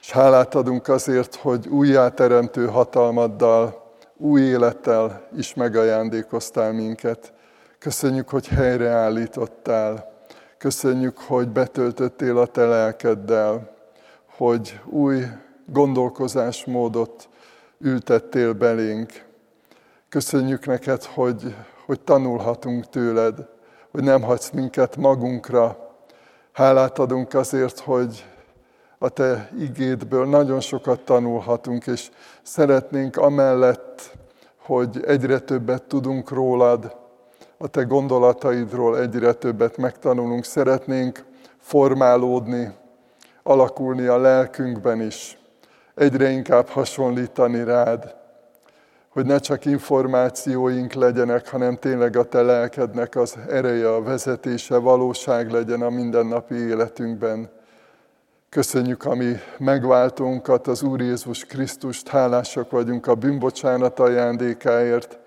És 0.02 0.12
hálát 0.12 0.56
adunk 0.56 0.88
azért, 0.88 1.36
hogy 1.36 1.68
újjáteremtő 1.68 2.68
hatalmaddal, 2.68 3.94
új 4.18 4.42
élettel 4.42 5.28
is 5.38 5.54
megajándékoztál 5.54 6.72
minket. 6.72 7.34
Köszönjük, 7.80 8.30
hogy 8.30 8.48
helyreállítottál. 8.48 10.12
Köszönjük, 10.58 11.18
hogy 11.18 11.50
betöltöttél 11.50 12.38
a 12.38 12.46
te 12.46 12.66
lelkeddel, 12.66 13.76
hogy 14.38 14.80
új 14.86 15.24
gondolkozásmódot 15.66 17.30
ültettél 17.80 18.54
belénk. 18.54 19.26
Köszönjük 20.10 20.66
neked, 20.66 21.04
hogy, 21.04 21.56
hogy 21.86 22.00
tanulhatunk 22.02 22.90
tőled, 22.90 23.48
hogy 23.92 24.04
nem 24.04 24.22
hagysz 24.22 24.50
minket 24.50 24.96
magunkra. 24.96 25.78
Hálát 26.52 27.00
adunk 27.00 27.34
azért, 27.34 27.80
hogy 27.80 28.26
a 28.98 29.10
Te 29.10 29.50
igédből 29.60 30.26
nagyon 30.26 30.60
sokat 30.60 31.00
tanulhatunk, 31.00 31.88
és 31.88 32.10
szeretnénk 32.42 33.18
amellett, 33.18 34.18
hogy 34.58 35.04
egyre 35.08 35.40
többet 35.40 35.84
tudunk 35.84 36.30
rólad, 36.30 36.96
a 37.58 37.68
Te 37.68 37.82
gondolataidról 37.84 39.00
egyre 39.00 39.34
többet 39.34 39.78
megtanulunk, 39.78 40.44
szeretnénk 40.44 41.26
formálódni, 41.58 42.72
alakulni 43.44 44.06
a 44.06 44.18
lelkünkben 44.18 45.02
is, 45.02 45.38
egyre 45.96 46.30
inkább 46.30 46.68
hasonlítani 46.68 47.64
rád, 47.64 48.16
hogy 49.12 49.26
ne 49.26 49.40
csak 49.40 49.66
információink 49.66 50.94
legyenek, 50.94 51.50
hanem 51.50 51.76
tényleg 51.76 52.16
a 52.16 52.24
te 52.24 52.42
lelkednek 52.42 53.16
az 53.16 53.38
ereje, 53.50 53.94
a 53.94 54.04
vezetése, 54.04 54.78
valóság 54.78 55.52
legyen 55.52 55.82
a 55.82 55.90
mindennapi 55.90 56.56
életünkben. 56.56 57.50
Köszönjük 58.50 59.06
a 59.06 59.16
mi 59.16 59.34
megváltónkat, 59.58 60.68
az 60.68 60.84
Úr 60.84 61.02
Jézus 61.02 61.46
Krisztust, 61.46 62.08
hálásak 62.08 62.72
vagyunk 62.72 63.08
a 63.08 63.16
bűnbocsánat 63.16 64.00
ajándékáért. 64.00 65.20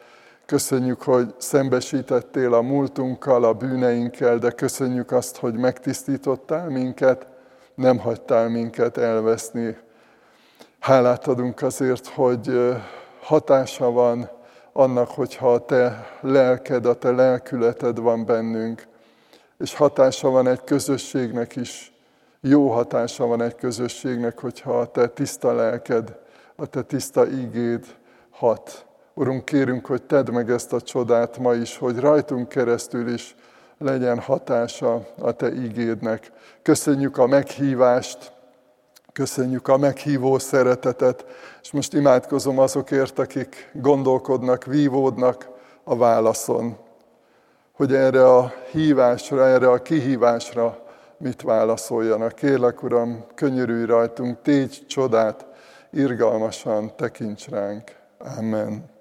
Köszönjük, 0.47 1.03
hogy 1.03 1.35
szembesítettél 1.39 2.55
a 2.55 2.63
múltunkkal, 2.63 3.45
a 3.45 3.53
bűneinkkel, 3.53 4.39
de 4.39 4.51
köszönjük 4.51 5.13
azt, 5.13 5.37
hogy 5.37 5.55
megtisztítottál 5.55 6.69
minket, 6.69 7.27
nem 7.75 7.99
hagytál 7.99 8.49
minket 8.49 8.97
elveszni. 8.97 9.77
Hálát 10.79 11.27
adunk 11.27 11.63
azért, 11.63 12.07
hogy 12.07 12.75
hatása 13.25 13.91
van 13.91 14.31
annak, 14.73 15.09
hogyha 15.09 15.53
a 15.53 15.65
te 15.65 16.07
lelked, 16.21 16.87
a 16.87 16.95
te 16.95 17.11
lelkületed 17.11 17.99
van 17.99 18.25
bennünk, 18.25 18.87
és 19.59 19.75
hatása 19.75 20.31
van 20.31 20.47
egy 20.47 20.65
közösségnek 20.65 21.57
is, 21.57 21.93
jó 22.41 22.71
hatása 22.71 23.27
van 23.27 23.43
egy 23.43 23.55
közösségnek, 23.55 24.41
hogyha 24.41 24.81
a 24.81 24.87
te 24.87 25.09
tiszta 25.09 25.53
lelked, 25.53 26.17
a 26.57 26.67
te 26.67 26.83
tiszta 26.83 27.27
ígéd 27.29 27.85
hat. 28.31 28.87
Urunk, 29.15 29.45
kérünk, 29.45 29.87
hogy 29.87 30.03
tedd 30.03 30.31
meg 30.31 30.51
ezt 30.51 30.73
a 30.73 30.81
csodát 30.81 31.39
ma 31.39 31.55
is, 31.55 31.79
hogy 31.79 31.99
rajtunk 31.99 32.49
keresztül 32.49 33.13
is 33.13 33.37
legyen 33.79 34.19
hatása 34.19 35.07
a 35.21 35.33
te 35.33 35.53
ígédnek. 35.53 36.33
Köszönjük 36.63 37.19
a 37.19 37.27
meghívást, 37.27 38.33
köszönjük 39.15 39.69
a 39.69 39.77
meghívó 39.77 40.39
szeretetet, 40.39 41.25
és 41.63 41.71
most 41.71 41.93
imádkozom 41.93 42.59
azokért, 42.59 43.19
akik 43.19 43.71
gondolkodnak, 43.73 44.65
vívódnak 44.65 45.49
a 45.85 45.97
válaszon, 45.97 46.77
hogy 47.73 47.95
erre 47.95 48.29
a 48.29 48.53
hívásra, 48.71 49.47
erre 49.47 49.71
a 49.71 49.83
kihívásra 49.83 50.85
mit 51.19 51.43
válaszoljanak. 51.43 52.35
Kérlek, 52.35 52.83
Uram, 52.83 53.25
könyörülj 53.35 53.85
rajtunk, 53.85 54.43
tégy 54.43 54.85
csodát, 54.87 55.47
irgalmasan 55.91 56.97
tekints 56.97 57.49
ránk. 57.49 57.97
Amen. 58.39 58.94